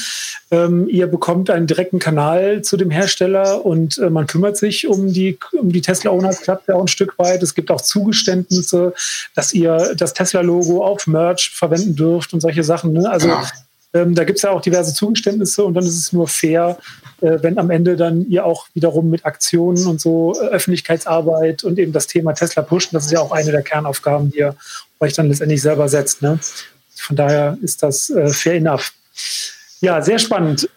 Ähm, 0.51 0.87
ihr 0.87 1.07
bekommt 1.07 1.49
einen 1.49 1.67
direkten 1.67 1.99
Kanal 1.99 2.61
zu 2.61 2.77
dem 2.77 2.89
Hersteller 2.89 3.65
und 3.65 3.97
äh, 3.97 4.09
man 4.09 4.27
kümmert 4.27 4.57
sich 4.57 4.87
um 4.87 5.11
die, 5.11 5.37
um 5.51 5.71
die 5.71 5.81
Tesla 5.81 6.11
Owners 6.11 6.41
Club 6.41 6.61
ja 6.67 6.75
auch 6.75 6.81
ein 6.81 6.87
Stück 6.87 7.17
weit. 7.19 7.43
Es 7.43 7.55
gibt 7.55 7.71
auch 7.71 7.81
Zugeständnisse, 7.81 8.93
dass 9.35 9.53
ihr 9.53 9.95
das 9.95 10.13
Tesla-Logo 10.13 10.85
auf 10.85 11.07
Merch 11.07 11.51
verwenden 11.53 11.95
dürft 11.95 12.33
und 12.33 12.39
solche 12.39 12.63
Sachen. 12.63 12.93
Ne? 12.93 13.09
Also 13.09 13.27
ja. 13.27 13.43
Ähm, 13.93 14.15
da 14.15 14.23
gibt 14.23 14.37
es 14.37 14.43
ja 14.43 14.51
auch 14.51 14.61
diverse 14.61 14.93
Zugeständnisse 14.93 15.63
und 15.63 15.73
dann 15.73 15.85
ist 15.85 15.97
es 15.97 16.13
nur 16.13 16.27
fair, 16.27 16.77
äh, 17.21 17.37
wenn 17.41 17.57
am 17.57 17.69
Ende 17.71 17.95
dann 17.95 18.27
ihr 18.29 18.45
auch 18.45 18.67
wiederum 18.73 19.09
mit 19.09 19.25
Aktionen 19.25 19.85
und 19.87 20.01
so 20.01 20.35
äh, 20.39 20.47
Öffentlichkeitsarbeit 20.47 21.63
und 21.63 21.79
eben 21.79 21.93
das 21.93 22.07
Thema 22.07 22.33
Tesla 22.33 22.61
pushen, 22.61 22.91
das 22.93 23.05
ist 23.05 23.11
ja 23.11 23.21
auch 23.21 23.31
eine 23.31 23.51
der 23.51 23.63
Kernaufgaben, 23.63 24.31
die 24.31 24.39
ihr 24.39 24.55
euch 24.99 25.13
dann 25.13 25.29
letztendlich 25.29 25.61
selber 25.61 25.87
setzt. 25.87 26.21
Ne? 26.21 26.39
Von 26.95 27.15
daher 27.15 27.57
ist 27.61 27.81
das 27.81 28.09
äh, 28.09 28.27
fair 28.27 28.55
enough. 28.55 28.91
Ja, 29.79 30.01
sehr 30.01 30.19
spannend. 30.19 30.69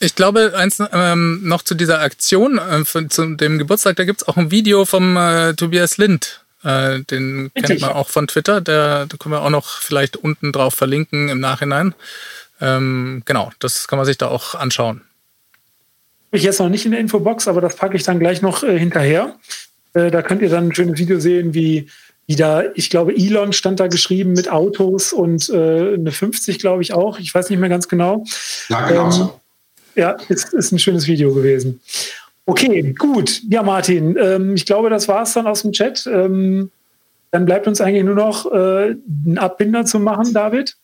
Ich 0.00 0.14
glaube, 0.14 0.52
eins 0.56 0.82
ähm, 0.92 1.40
noch 1.44 1.62
zu 1.62 1.74
dieser 1.74 2.00
Aktion, 2.00 2.58
äh, 2.58 2.84
von, 2.84 3.10
zu 3.10 3.34
dem 3.34 3.58
Geburtstag, 3.58 3.96
da 3.96 4.04
gibt 4.04 4.22
es 4.22 4.28
auch 4.28 4.36
ein 4.36 4.50
Video 4.50 4.84
vom 4.84 5.16
äh, 5.16 5.54
Tobias 5.54 5.96
Lind. 5.96 6.44
Äh, 6.62 7.00
den 7.00 7.50
Richtig. 7.54 7.64
kennt 7.64 7.80
man 7.82 7.92
auch 7.92 8.08
von 8.08 8.26
Twitter. 8.26 8.60
Der, 8.60 9.06
da 9.06 9.16
können 9.16 9.34
wir 9.34 9.42
auch 9.42 9.50
noch 9.50 9.80
vielleicht 9.80 10.16
unten 10.16 10.52
drauf 10.52 10.74
verlinken 10.74 11.28
im 11.28 11.40
Nachhinein. 11.40 11.94
Ähm, 12.64 13.22
genau, 13.26 13.50
das 13.58 13.86
kann 13.88 13.98
man 13.98 14.06
sich 14.06 14.16
da 14.16 14.28
auch 14.28 14.54
anschauen. 14.54 15.02
Ich 16.32 16.42
jetzt 16.42 16.58
noch 16.58 16.68
nicht 16.68 16.84
in 16.86 16.92
der 16.92 17.00
Infobox, 17.00 17.46
aber 17.46 17.60
das 17.60 17.76
packe 17.76 17.96
ich 17.96 18.02
dann 18.02 18.18
gleich 18.18 18.42
noch 18.42 18.64
äh, 18.64 18.78
hinterher. 18.78 19.36
Äh, 19.92 20.10
da 20.10 20.22
könnt 20.22 20.42
ihr 20.42 20.48
dann 20.48 20.68
ein 20.68 20.74
schönes 20.74 20.98
Video 20.98 21.20
sehen, 21.20 21.54
wie, 21.54 21.88
wie 22.26 22.36
da, 22.36 22.64
ich 22.74 22.90
glaube, 22.90 23.14
Elon 23.14 23.52
stand 23.52 23.80
da 23.80 23.86
geschrieben 23.86 24.32
mit 24.32 24.50
Autos 24.50 25.12
und 25.12 25.48
äh, 25.50 25.94
eine 25.94 26.10
50, 26.10 26.58
glaube 26.58 26.82
ich 26.82 26.94
auch. 26.94 27.18
Ich 27.18 27.32
weiß 27.34 27.50
nicht 27.50 27.58
mehr 27.58 27.68
ganz 27.68 27.86
genau. 27.86 28.24
Ja, 28.68 28.88
genau. 28.88 29.14
Ähm, 29.14 29.30
ja, 29.94 30.16
ist, 30.28 30.54
ist 30.54 30.72
ein 30.72 30.78
schönes 30.78 31.06
Video 31.06 31.32
gewesen. 31.34 31.80
Okay, 32.46 32.94
gut. 32.98 33.42
Ja, 33.48 33.62
Martin, 33.62 34.16
ähm, 34.20 34.54
ich 34.54 34.66
glaube, 34.66 34.90
das 34.90 35.06
war 35.06 35.22
es 35.22 35.34
dann 35.34 35.46
aus 35.46 35.62
dem 35.62 35.72
Chat. 35.72 36.06
Ähm, 36.06 36.70
dann 37.30 37.46
bleibt 37.46 37.66
uns 37.66 37.80
eigentlich 37.80 38.04
nur 38.04 38.14
noch 38.14 38.50
äh, 38.50 38.96
einen 39.26 39.38
Abbinder 39.38 39.84
zu 39.84 40.00
machen, 40.00 40.32
David. 40.32 40.76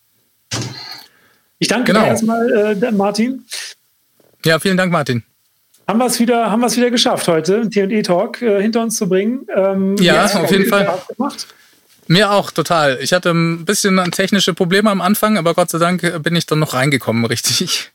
Ich 1.61 1.67
danke 1.67 1.93
genau. 1.93 2.05
dir 2.05 2.07
erstmal, 2.07 2.83
äh, 2.83 2.91
Martin. 2.91 3.45
Ja, 4.43 4.57
vielen 4.57 4.77
Dank, 4.77 4.91
Martin. 4.91 5.23
Haben 5.87 5.99
wir 5.99 6.07
es 6.07 6.19
wieder, 6.19 6.49
haben 6.49 6.59
wir 6.59 6.65
es 6.65 6.75
wieder 6.75 6.89
geschafft 6.89 7.27
heute, 7.27 7.69
T&E 7.69 8.01
Talk 8.01 8.41
äh, 8.41 8.59
hinter 8.59 8.81
uns 8.81 8.95
zu 8.95 9.07
bringen. 9.07 9.45
Ähm, 9.55 9.95
ja, 9.97 10.25
auf 10.25 10.49
jeden 10.49 10.65
Fall. 10.65 10.91
Mir 12.07 12.31
auch, 12.31 12.49
total. 12.49 12.97
Ich 13.01 13.13
hatte 13.13 13.29
ein 13.29 13.63
bisschen 13.63 14.03
technische 14.11 14.55
Probleme 14.55 14.89
am 14.89 15.01
Anfang, 15.01 15.37
aber 15.37 15.53
Gott 15.53 15.69
sei 15.69 15.77
Dank 15.77 16.23
bin 16.23 16.35
ich 16.35 16.47
dann 16.47 16.57
noch 16.57 16.73
reingekommen, 16.73 17.25
richtig. 17.27 17.91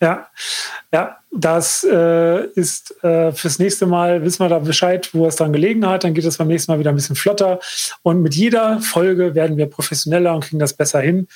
Ja, 0.00 0.28
ja, 0.90 1.18
das 1.30 1.84
äh, 1.84 2.46
ist 2.54 3.04
äh, 3.04 3.32
fürs 3.32 3.58
nächste 3.58 3.84
Mal, 3.84 4.24
wissen 4.24 4.40
wir 4.40 4.48
da 4.48 4.60
Bescheid, 4.60 5.10
wo 5.12 5.26
es 5.26 5.36
dann 5.36 5.52
gelegen 5.52 5.86
hat. 5.86 6.04
Dann 6.04 6.14
geht 6.14 6.24
es 6.24 6.38
beim 6.38 6.48
nächsten 6.48 6.72
Mal 6.72 6.78
wieder 6.78 6.90
ein 6.90 6.96
bisschen 6.96 7.16
flotter. 7.16 7.60
Und 8.02 8.22
mit 8.22 8.34
jeder 8.34 8.80
Folge 8.80 9.34
werden 9.34 9.58
wir 9.58 9.66
professioneller 9.66 10.34
und 10.34 10.44
kriegen 10.44 10.58
das 10.58 10.72
besser 10.72 11.00
hin. 11.00 11.28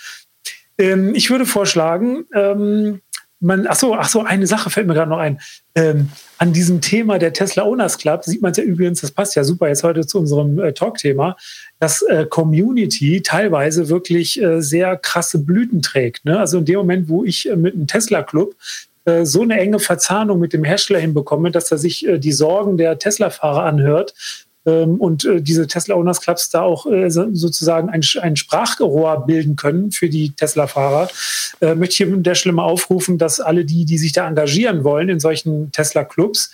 Ähm, 0.79 1.15
ich 1.15 1.31
würde 1.31 1.47
vorschlagen, 1.47 2.25
ähm, 2.35 3.01
man, 3.41 3.67
ach 3.69 3.77
so, 3.77 3.95
ach 3.95 4.09
so, 4.09 4.23
eine 4.23 4.47
Sache 4.47 4.71
fällt 4.71 4.87
mir 4.87 4.95
gerade 4.95 5.11
noch 5.11 5.19
ein. 5.19 5.41
Ähm, 5.75 6.09
an 6.39 6.53
diesem 6.53 6.81
Thema 6.81 7.19
der 7.19 7.33
Tesla 7.33 7.65
Owners 7.65 7.99
Club 7.99 8.25
sieht 8.25 8.43
man 8.43 8.51
es 8.51 8.57
ja 8.59 8.65
übrigens, 8.65 9.01
das 9.01 9.13
passt 9.13 9.37
ja 9.37 9.45
super 9.45 9.69
jetzt 9.69 9.85
heute 9.85 10.07
zu 10.07 10.19
unserem 10.19 10.59
äh, 10.59 10.73
Talk-Thema, 10.73 11.37
dass 11.79 12.03
äh, 12.03 12.27
Community 12.27 13.23
teilweise 13.23 13.89
wirklich 13.89 14.43
äh, 14.43 14.61
sehr 14.61 14.97
krasse 14.97 15.39
Blüten 15.39 15.83
trägt. 15.83 16.25
Ne? 16.25 16.39
Also 16.39 16.59
in 16.59 16.65
dem 16.65 16.79
Moment, 16.79 17.09
wo 17.09 17.25
ich 17.25 17.49
äh, 17.49 17.57
mit 17.57 17.75
einem 17.75 17.87
Tesla 17.87 18.23
Club 18.23 18.57
äh, 19.05 19.25
so 19.25 19.43
eine 19.43 19.59
enge 19.59 19.79
Verzahnung 19.79 20.41
mit 20.41 20.53
dem 20.53 20.65
Hersteller 20.65 21.01
hinbekomme, 21.01 21.51
dass 21.53 21.71
er 21.71 21.79
sich 21.79 22.07
äh, 22.07 22.19
die 22.19 22.33
Sorgen 22.33 22.77
der 22.77 22.99
Tesla-Fahrer 22.99 23.65
anhört, 23.65 24.15
und 24.71 25.25
äh, 25.25 25.41
diese 25.41 25.67
Tesla 25.67 25.95
Owners 25.95 26.21
Clubs 26.21 26.51
da 26.51 26.63
auch 26.63 26.87
äh, 26.87 27.11
sozusagen 27.11 27.91
ein, 27.91 28.03
ein 28.21 28.37
Sprachrohr 28.37 29.27
bilden 29.27 29.57
können 29.57 29.93
für 29.93 30.09
die 30.09 30.31
Tesla-Fahrer, 30.31 31.09
äh, 31.61 31.75
möchte 31.75 31.93
ich 31.93 32.09
hier 32.09 32.17
der 32.17 32.35
Stelle 32.35 32.61
aufrufen, 32.63 33.19
dass 33.19 33.41
alle 33.41 33.65
die, 33.65 33.85
die 33.85 33.99
sich 33.99 34.13
da 34.13 34.27
engagieren 34.27 34.85
wollen 34.85 35.09
in 35.09 35.21
solchen 35.21 35.71
Tesla-Clubs, 35.73 36.51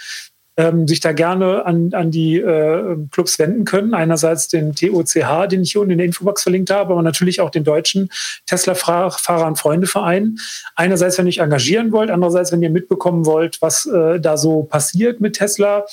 ähm, 0.57 0.87
sich 0.87 1.01
da 1.01 1.13
gerne 1.13 1.67
an, 1.67 1.91
an 1.95 2.11
die 2.11 2.37
äh, 2.37 2.97
Clubs 3.11 3.39
wenden 3.39 3.65
können. 3.65 3.95
Einerseits 3.95 4.49
den 4.49 4.75
TOCH, 4.75 5.49
den 5.49 5.63
ich 5.63 5.73
hier 5.73 5.81
unten 5.81 5.93
in 5.93 5.99
der 5.99 6.07
Infobox 6.07 6.43
verlinkt 6.43 6.71
habe, 6.71 6.93
aber 6.93 7.03
natürlich 7.03 7.41
auch 7.41 7.51
den 7.51 7.65
deutschen 7.65 8.09
Tesla-Fahrer- 8.47 9.47
und 9.47 9.59
Freunde-Verein. 9.59 10.37
Einerseits, 10.77 11.19
wenn 11.19 11.27
ihr 11.27 11.31
euch 11.31 11.39
engagieren 11.39 11.91
wollt, 11.93 12.11
andererseits, 12.11 12.53
wenn 12.53 12.63
ihr 12.63 12.71
mitbekommen 12.71 13.27
wollt, 13.27 13.61
was 13.63 13.87
äh, 13.87 14.21
da 14.21 14.37
so 14.37 14.63
passiert 14.63 15.21
mit 15.21 15.37
Tesla, 15.37 15.87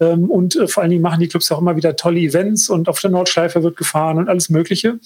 ähm, 0.00 0.30
und 0.30 0.56
äh, 0.56 0.68
vor 0.68 0.82
allen 0.82 0.90
Dingen 0.90 1.02
machen 1.02 1.20
die 1.20 1.28
Clubs 1.28 1.50
auch 1.52 1.60
immer 1.60 1.76
wieder 1.76 1.96
tolle 1.96 2.20
Events 2.20 2.68
und 2.68 2.88
auf 2.88 3.00
der 3.00 3.10
Nordschleife 3.10 3.62
wird 3.62 3.76
gefahren 3.76 4.18
und 4.18 4.28
alles 4.28 4.48
Mögliche. 4.48 4.98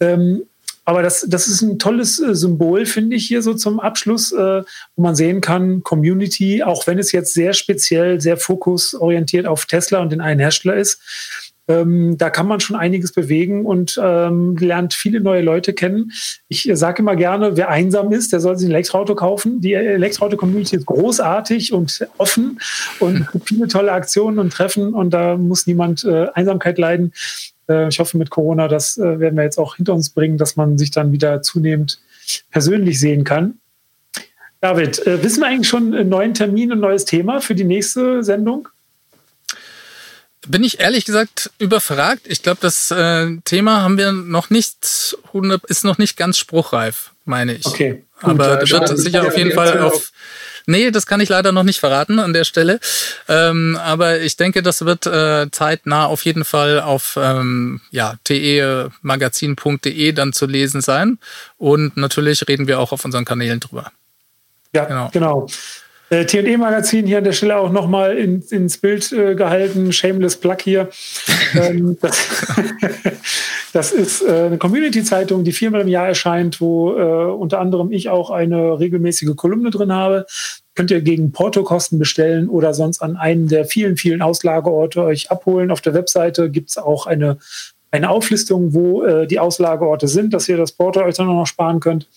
Ähm, 0.00 0.42
aber 0.84 1.02
das, 1.02 1.26
das 1.28 1.46
ist 1.46 1.62
ein 1.62 1.78
tolles 1.78 2.18
äh, 2.20 2.34
Symbol, 2.34 2.86
finde 2.86 3.16
ich, 3.16 3.26
hier 3.26 3.42
so 3.42 3.54
zum 3.54 3.78
Abschluss, 3.80 4.32
äh, 4.32 4.62
wo 4.96 5.02
man 5.02 5.14
sehen 5.14 5.40
kann, 5.40 5.82
Community, 5.82 6.62
auch 6.62 6.86
wenn 6.86 6.98
es 6.98 7.12
jetzt 7.12 7.34
sehr 7.34 7.52
speziell, 7.52 8.20
sehr 8.20 8.36
fokusorientiert 8.36 9.46
auf 9.46 9.66
Tesla 9.66 10.00
und 10.00 10.10
den 10.10 10.20
einen 10.20 10.40
Hersteller 10.40 10.76
ist, 10.76 11.00
ähm, 11.70 12.18
da 12.18 12.30
kann 12.30 12.48
man 12.48 12.60
schon 12.60 12.76
einiges 12.76 13.12
bewegen 13.12 13.64
und 13.64 13.98
ähm, 14.02 14.56
lernt 14.56 14.92
viele 14.92 15.20
neue 15.20 15.42
Leute 15.42 15.72
kennen. 15.72 16.10
Ich 16.48 16.68
äh, 16.68 16.76
sage 16.76 17.02
immer 17.02 17.14
gerne, 17.14 17.56
wer 17.56 17.68
einsam 17.68 18.10
ist, 18.12 18.32
der 18.32 18.40
soll 18.40 18.58
sich 18.58 18.68
ein 18.68 18.72
Elektroauto 18.72 19.14
kaufen. 19.14 19.60
Die 19.60 19.74
Elektroauto-Community 19.74 20.76
ist 20.76 20.86
großartig 20.86 21.72
und 21.72 22.06
offen 22.18 22.58
und 22.98 23.26
viele 23.44 23.68
tolle 23.68 23.92
Aktionen 23.92 24.38
und 24.38 24.52
Treffen 24.52 24.94
und 24.94 25.10
da 25.10 25.36
muss 25.36 25.66
niemand 25.66 26.04
äh, 26.04 26.26
Einsamkeit 26.34 26.78
leiden. 26.78 27.12
Äh, 27.68 27.88
ich 27.88 28.00
hoffe 28.00 28.18
mit 28.18 28.30
Corona, 28.30 28.66
das 28.66 28.98
äh, 28.98 29.20
werden 29.20 29.36
wir 29.36 29.44
jetzt 29.44 29.58
auch 29.58 29.76
hinter 29.76 29.94
uns 29.94 30.10
bringen, 30.10 30.38
dass 30.38 30.56
man 30.56 30.76
sich 30.76 30.90
dann 30.90 31.12
wieder 31.12 31.40
zunehmend 31.42 32.00
persönlich 32.50 32.98
sehen 32.98 33.22
kann. 33.22 33.54
David, 34.60 35.06
äh, 35.06 35.22
wissen 35.22 35.40
wir 35.40 35.46
eigentlich 35.46 35.68
schon 35.68 35.94
einen 35.94 36.08
neuen 36.08 36.34
Termin, 36.34 36.72
ein 36.72 36.80
neues 36.80 37.04
Thema 37.04 37.40
für 37.40 37.54
die 37.54 37.64
nächste 37.64 38.22
Sendung? 38.24 38.68
Bin 40.46 40.64
ich 40.64 40.80
ehrlich 40.80 41.04
gesagt 41.04 41.50
überfragt. 41.58 42.22
Ich 42.24 42.42
glaube, 42.42 42.58
das 42.62 42.90
äh, 42.90 43.36
Thema 43.44 43.82
haben 43.82 43.98
wir 43.98 44.12
noch 44.12 44.48
nicht, 44.48 45.16
ist 45.68 45.84
noch 45.84 45.98
nicht 45.98 46.16
ganz 46.16 46.38
spruchreif, 46.38 47.10
meine 47.24 47.54
ich. 47.54 47.66
Okay. 47.66 48.04
Gut, 48.20 48.30
Aber 48.30 48.56
das 48.56 48.70
wird 48.70 48.98
sicher 48.98 49.26
auf 49.26 49.36
jeden 49.36 49.52
Fall 49.52 49.78
auf. 49.80 50.12
Nee, 50.66 50.90
das 50.90 51.06
kann 51.06 51.20
ich 51.20 51.28
leider 51.28 51.52
noch 51.52 51.62
nicht 51.62 51.80
verraten 51.80 52.18
an 52.18 52.32
der 52.32 52.44
Stelle. 52.44 52.80
Ähm, 53.28 53.78
aber 53.82 54.20
ich 54.20 54.36
denke, 54.36 54.62
das 54.62 54.84
wird 54.84 55.06
äh, 55.06 55.50
zeitnah 55.50 56.06
auf 56.06 56.24
jeden 56.24 56.44
Fall 56.44 56.80
auf 56.80 57.18
ähm, 57.20 57.80
ja, 57.90 58.14
temagazin.de 58.24 60.12
dann 60.12 60.32
zu 60.32 60.46
lesen 60.46 60.80
sein. 60.80 61.18
Und 61.58 61.96
natürlich 61.96 62.46
reden 62.46 62.68
wir 62.68 62.78
auch 62.78 62.92
auf 62.92 63.04
unseren 63.04 63.24
Kanälen 63.24 63.58
drüber. 63.60 63.90
Ja, 64.72 64.84
genau. 64.84 65.10
genau. 65.12 65.48
Äh, 66.10 66.26
TE-Magazin 66.26 67.06
hier 67.06 67.18
an 67.18 67.24
der 67.24 67.32
Stelle 67.32 67.56
auch 67.56 67.70
nochmal 67.70 68.18
in, 68.18 68.42
ins 68.50 68.78
Bild 68.78 69.12
äh, 69.12 69.36
gehalten. 69.36 69.92
Shameless 69.92 70.36
Plug 70.36 70.56
hier. 70.60 70.88
ähm, 71.54 71.96
das, 72.00 72.18
das, 73.72 73.92
ist 73.92 74.22
äh, 74.22 74.46
eine 74.46 74.58
Community-Zeitung, 74.58 75.44
die 75.44 75.52
viermal 75.52 75.82
im 75.82 75.88
Jahr 75.88 76.08
erscheint, 76.08 76.60
wo 76.60 76.96
äh, 76.98 77.30
unter 77.30 77.60
anderem 77.60 77.92
ich 77.92 78.08
auch 78.08 78.30
eine 78.30 78.80
regelmäßige 78.80 79.36
Kolumne 79.36 79.70
drin 79.70 79.92
habe. 79.92 80.26
Könnt 80.74 80.90
ihr 80.90 81.00
gegen 81.00 81.30
Portokosten 81.30 82.00
bestellen 82.00 82.48
oder 82.48 82.74
sonst 82.74 83.02
an 83.02 83.14
einen 83.16 83.46
der 83.46 83.64
vielen, 83.64 83.96
vielen 83.96 84.20
Auslageorte 84.20 85.04
euch 85.04 85.30
abholen. 85.30 85.70
Auf 85.70 85.80
der 85.80 85.94
Webseite 85.94 86.50
gibt 86.50 86.70
es 86.70 86.78
auch 86.78 87.06
eine, 87.06 87.38
eine 87.92 88.10
Auflistung, 88.10 88.74
wo 88.74 89.04
äh, 89.04 89.28
die 89.28 89.38
Auslageorte 89.38 90.08
sind, 90.08 90.34
dass 90.34 90.48
ihr 90.48 90.56
das 90.56 90.72
Porto 90.72 91.04
euch 91.04 91.14
dann 91.14 91.28
noch 91.28 91.46
sparen 91.46 91.78
könnt. 91.78 92.08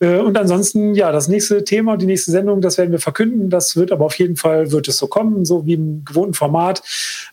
Äh, 0.00 0.16
und 0.16 0.36
ansonsten, 0.36 0.94
ja, 0.94 1.12
das 1.12 1.28
nächste 1.28 1.62
Thema, 1.64 1.96
die 1.96 2.06
nächste 2.06 2.30
Sendung, 2.30 2.60
das 2.60 2.78
werden 2.78 2.90
wir 2.90 2.98
verkünden. 2.98 3.50
Das 3.50 3.76
wird 3.76 3.92
aber 3.92 4.06
auf 4.06 4.18
jeden 4.18 4.36
Fall, 4.36 4.72
wird 4.72 4.88
es 4.88 4.96
so 4.96 5.06
kommen, 5.06 5.44
so 5.44 5.66
wie 5.66 5.74
im 5.74 6.04
gewohnten 6.04 6.34
Format. 6.34 6.82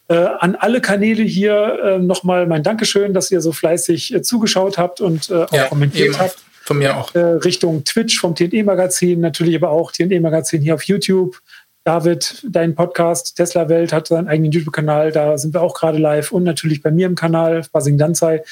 Äh, 0.08 0.15
an 0.15 0.56
alle 0.56 0.82
Kanäle 0.82 1.23
hier 1.23 1.80
äh, 1.84 1.99
nochmal 1.99 2.45
mein 2.45 2.63
Dankeschön, 2.63 3.13
dass 3.13 3.32
ihr 3.32 3.41
so 3.41 3.51
fleißig 3.51 4.13
äh, 4.13 4.21
zugeschaut 4.21 4.77
habt 4.77 5.01
und 5.01 5.30
äh, 5.30 5.43
auch 5.43 5.51
ja, 5.51 5.63
kommentiert 5.65 6.19
habt. 6.19 6.38
Von 6.63 6.80
mir 6.80 6.97
auch. 6.97 7.15
Äh, 7.15 7.19
Richtung 7.19 7.86
Twitch 7.86 8.19
vom 8.19 8.36
TNE-Magazin, 8.36 9.21
natürlich 9.21 9.56
aber 9.56 9.69
auch 9.69 9.93
TNE-Magazin 9.93 10.62
hier 10.62 10.75
auf 10.75 10.84
YouTube. 10.84 11.41
David, 11.86 12.45
dein 12.49 12.75
Podcast 12.75 13.38
Tesla 13.38 13.69
Welt 13.69 13.93
hat 13.93 14.08
seinen 14.08 14.27
eigenen 14.27 14.51
YouTube-Kanal, 14.51 15.13
da 15.13 15.38
sind 15.38 15.53
wir 15.53 15.62
auch 15.62 15.73
gerade 15.73 15.97
live 15.97 16.34
und 16.34 16.43
natürlich 16.43 16.84
bei 16.84 16.91
mir 16.91 17.06
im 17.06 17.15
Kanal, 17.15 17.62
Basing 17.71 17.97
Danzai. 17.97 18.43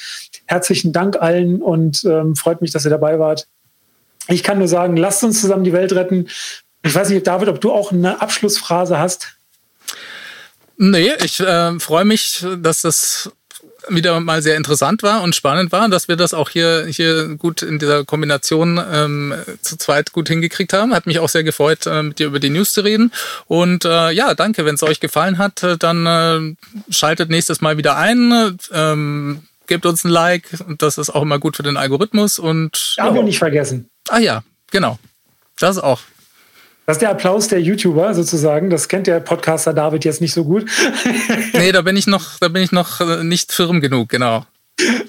Herzlichen 0.46 0.94
Dank 0.94 1.20
allen 1.20 1.60
und 1.60 2.02
ähm, 2.06 2.34
freut 2.34 2.62
mich, 2.62 2.70
dass 2.70 2.86
ihr 2.86 2.90
dabei 2.90 3.18
wart. 3.18 3.46
Ich 4.28 4.42
kann 4.42 4.58
nur 4.58 4.68
sagen, 4.68 4.96
lasst 4.96 5.22
uns 5.24 5.40
zusammen 5.40 5.64
die 5.64 5.72
Welt 5.72 5.92
retten. 5.92 6.28
Ich 6.82 6.94
weiß 6.94 7.10
nicht, 7.10 7.26
David, 7.26 7.48
ob 7.48 7.60
du 7.60 7.72
auch 7.72 7.92
eine 7.92 8.20
Abschlussphrase 8.20 8.98
hast. 8.98 9.36
Nee, 10.78 11.12
ich 11.24 11.40
äh, 11.40 11.78
freue 11.78 12.04
mich, 12.04 12.44
dass 12.58 12.82
das 12.82 13.30
wieder 13.88 14.18
mal 14.20 14.42
sehr 14.42 14.56
interessant 14.56 15.02
war 15.02 15.22
und 15.22 15.34
spannend 15.34 15.72
war, 15.72 15.88
dass 15.88 16.08
wir 16.08 16.16
das 16.16 16.34
auch 16.34 16.50
hier, 16.50 16.86
hier 16.86 17.36
gut 17.36 17.62
in 17.62 17.78
dieser 17.78 18.04
Kombination 18.04 18.80
ähm, 18.92 19.34
zu 19.60 19.76
zweit 19.76 20.12
gut 20.12 20.28
hingekriegt 20.28 20.72
haben. 20.72 20.94
Hat 20.94 21.06
mich 21.06 21.18
auch 21.18 21.28
sehr 21.28 21.44
gefreut, 21.44 21.86
äh, 21.86 22.02
mit 22.02 22.18
dir 22.18 22.26
über 22.26 22.40
die 22.40 22.50
News 22.50 22.72
zu 22.72 22.82
reden. 22.82 23.12
Und 23.46 23.84
äh, 23.84 24.10
ja, 24.10 24.34
danke, 24.34 24.64
wenn 24.64 24.74
es 24.74 24.82
euch 24.82 25.00
gefallen 25.00 25.38
hat, 25.38 25.62
äh, 25.62 25.76
dann 25.76 26.06
äh, 26.06 26.92
schaltet 26.92 27.30
nächstes 27.30 27.60
Mal 27.60 27.76
wieder 27.78 27.96
ein. 27.96 28.58
Ähm, 28.72 29.42
gebt 29.66 29.86
uns 29.86 30.04
ein 30.04 30.10
Like. 30.10 30.48
Das 30.78 30.98
ist 30.98 31.10
auch 31.10 31.22
immer 31.22 31.38
gut 31.38 31.56
für 31.56 31.62
den 31.62 31.76
Algorithmus. 31.76 32.38
Und 32.38 32.96
Abo 32.98 33.16
ja. 33.16 33.22
nicht 33.22 33.38
vergessen. 33.38 33.88
Ah 34.08 34.18
ja, 34.18 34.42
genau. 34.70 34.98
Das 35.58 35.78
auch. 35.78 36.00
Das 36.86 36.96
ist 36.96 37.02
der 37.02 37.10
Applaus 37.10 37.48
der 37.48 37.60
YouTuber 37.60 38.14
sozusagen. 38.14 38.70
Das 38.70 38.88
kennt 38.88 39.08
der 39.08 39.18
Podcaster 39.18 39.74
David 39.74 40.04
jetzt 40.04 40.20
nicht 40.20 40.32
so 40.32 40.44
gut. 40.44 40.70
nee, 41.52 41.72
da 41.72 41.82
bin 41.82 41.96
ich 41.96 42.06
noch, 42.06 42.38
da 42.38 42.48
bin 42.48 42.62
ich 42.62 42.70
noch 42.70 43.00
äh, 43.00 43.24
nicht 43.24 43.52
firm 43.52 43.80
genug, 43.80 44.08
genau. 44.08 44.46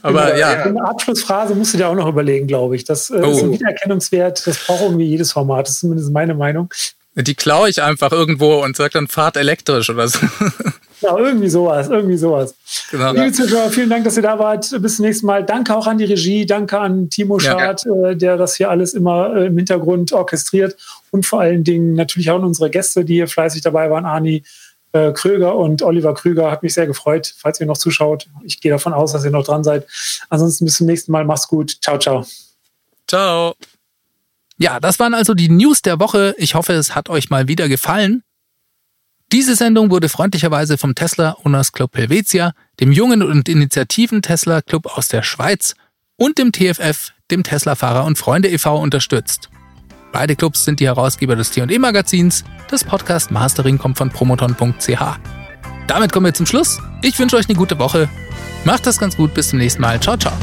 Aber 0.01 0.27
genau, 0.27 0.37
ja. 0.37 0.63
Eine 0.63 0.83
Abschlussphrase 0.83 1.53
musst 1.53 1.73
du 1.73 1.77
dir 1.77 1.87
auch 1.87 1.95
noch 1.95 2.07
überlegen, 2.07 2.47
glaube 2.47 2.75
ich. 2.75 2.83
Das 2.83 3.11
äh, 3.11 3.21
oh. 3.21 3.31
ist 3.31 3.43
ein 3.43 3.51
Wiedererkennungswert. 3.51 4.47
Das 4.47 4.65
braucht 4.65 4.81
irgendwie 4.81 5.05
jedes 5.05 5.31
Format. 5.31 5.67
Das 5.67 5.75
ist 5.75 5.79
zumindest 5.81 6.11
meine 6.11 6.33
Meinung. 6.33 6.69
Die 7.23 7.35
klaue 7.35 7.69
ich 7.69 7.81
einfach 7.81 8.11
irgendwo 8.11 8.63
und 8.63 8.77
sage 8.77 8.91
dann 8.93 9.07
Fahrt 9.07 9.37
elektrisch 9.37 9.89
oder 9.89 10.07
so. 10.07 10.19
Ja, 11.01 11.15
irgendwie 11.15 11.47
sowas, 11.47 11.89
irgendwie 11.89 12.17
sowas. 12.17 12.55
Genau. 12.89 13.11
Liebe 13.11 13.31
Zuschauer, 13.31 13.69
vielen 13.69 13.89
Dank, 13.89 14.03
dass 14.03 14.17
ihr 14.17 14.23
da 14.23 14.39
wart. 14.39 14.75
Bis 14.81 14.95
zum 14.95 15.05
nächsten 15.05 15.27
Mal. 15.27 15.43
Danke 15.45 15.75
auch 15.75 15.85
an 15.85 15.99
die 15.99 16.05
Regie, 16.05 16.45
danke 16.45 16.79
an 16.79 17.09
Timo 17.09 17.37
Schad, 17.37 17.85
ja. 17.85 18.09
Äh, 18.09 18.15
der 18.15 18.35
das 18.35 18.55
hier 18.55 18.71
alles 18.71 18.95
immer 18.95 19.35
äh, 19.35 19.45
im 19.45 19.57
Hintergrund 19.57 20.11
orchestriert 20.11 20.75
und 21.11 21.25
vor 21.25 21.41
allen 21.41 21.63
Dingen 21.63 21.93
natürlich 21.93 22.31
auch 22.31 22.37
an 22.37 22.45
unsere 22.45 22.71
Gäste, 22.71 23.05
die 23.05 23.13
hier 23.13 23.27
fleißig 23.27 23.61
dabei 23.61 23.91
waren, 23.91 24.05
Ani 24.05 24.43
äh, 24.93 25.11
Kröger 25.11 25.55
und 25.55 25.83
Oliver 25.83 26.15
Krüger. 26.15 26.49
Hat 26.49 26.63
mich 26.63 26.73
sehr 26.73 26.87
gefreut, 26.87 27.33
falls 27.37 27.59
ihr 27.59 27.67
noch 27.67 27.77
zuschaut. 27.77 28.27
Ich 28.43 28.59
gehe 28.59 28.71
davon 28.71 28.93
aus, 28.93 29.11
dass 29.11 29.23
ihr 29.23 29.31
noch 29.31 29.45
dran 29.45 29.63
seid. 29.63 29.85
Ansonsten 30.29 30.65
bis 30.65 30.77
zum 30.77 30.87
nächsten 30.87 31.11
Mal. 31.11 31.25
Macht's 31.25 31.47
gut. 31.47 31.77
Ciao, 31.81 31.99
ciao. 31.99 32.25
Ciao. 33.07 33.55
Ja, 34.57 34.79
das 34.79 34.99
waren 34.99 35.13
also 35.13 35.33
die 35.33 35.49
News 35.49 35.81
der 35.81 35.99
Woche. 35.99 36.35
Ich 36.37 36.55
hoffe, 36.55 36.73
es 36.73 36.95
hat 36.95 37.09
euch 37.09 37.29
mal 37.29 37.47
wieder 37.47 37.67
gefallen. 37.69 38.23
Diese 39.31 39.55
Sendung 39.55 39.91
wurde 39.91 40.07
freundlicherweise 40.09 40.77
vom 40.77 40.95
Tesla 40.95 41.35
Owners 41.43 41.73
Club 41.73 41.95
Helvetia, 41.97 42.53
dem 42.79 42.91
Jungen 42.91 43.21
und 43.21 43.49
Initiativen 43.49 44.21
Tesla 44.21 44.61
Club 44.61 44.85
aus 44.97 45.09
der 45.09 45.21
Schweiz 45.21 45.75
und 46.15 46.37
dem 46.37 46.51
TFF, 46.51 47.11
dem 47.29 47.43
Tesla 47.43 47.75
Fahrer 47.75 48.05
und 48.05 48.17
Freunde 48.17 48.49
e.V. 48.49 48.79
unterstützt. 48.79 49.49
Beide 50.13 50.35
Clubs 50.35 50.63
sind 50.63 50.79
die 50.79 50.85
Herausgeber 50.85 51.35
des 51.35 51.51
T&E 51.51 51.77
Magazins. 51.77 52.45
Das 52.69 52.83
Podcast 52.83 53.29
Mastering 53.29 53.77
kommt 53.77 53.97
von 53.97 54.09
promoton.ch. 54.09 55.19
Damit 55.87 56.11
kommen 56.11 56.25
wir 56.25 56.33
zum 56.33 56.45
Schluss. 56.45 56.79
Ich 57.01 57.19
wünsche 57.19 57.35
euch 57.35 57.49
eine 57.49 57.57
gute 57.57 57.77
Woche. 57.79 58.09
Macht 58.63 58.85
das 58.87 58.97
ganz 58.97 59.15
gut. 59.17 59.33
Bis 59.33 59.49
zum 59.49 59.59
nächsten 59.59 59.81
Mal. 59.81 59.99
Ciao, 59.99 60.17
ciao. 60.17 60.33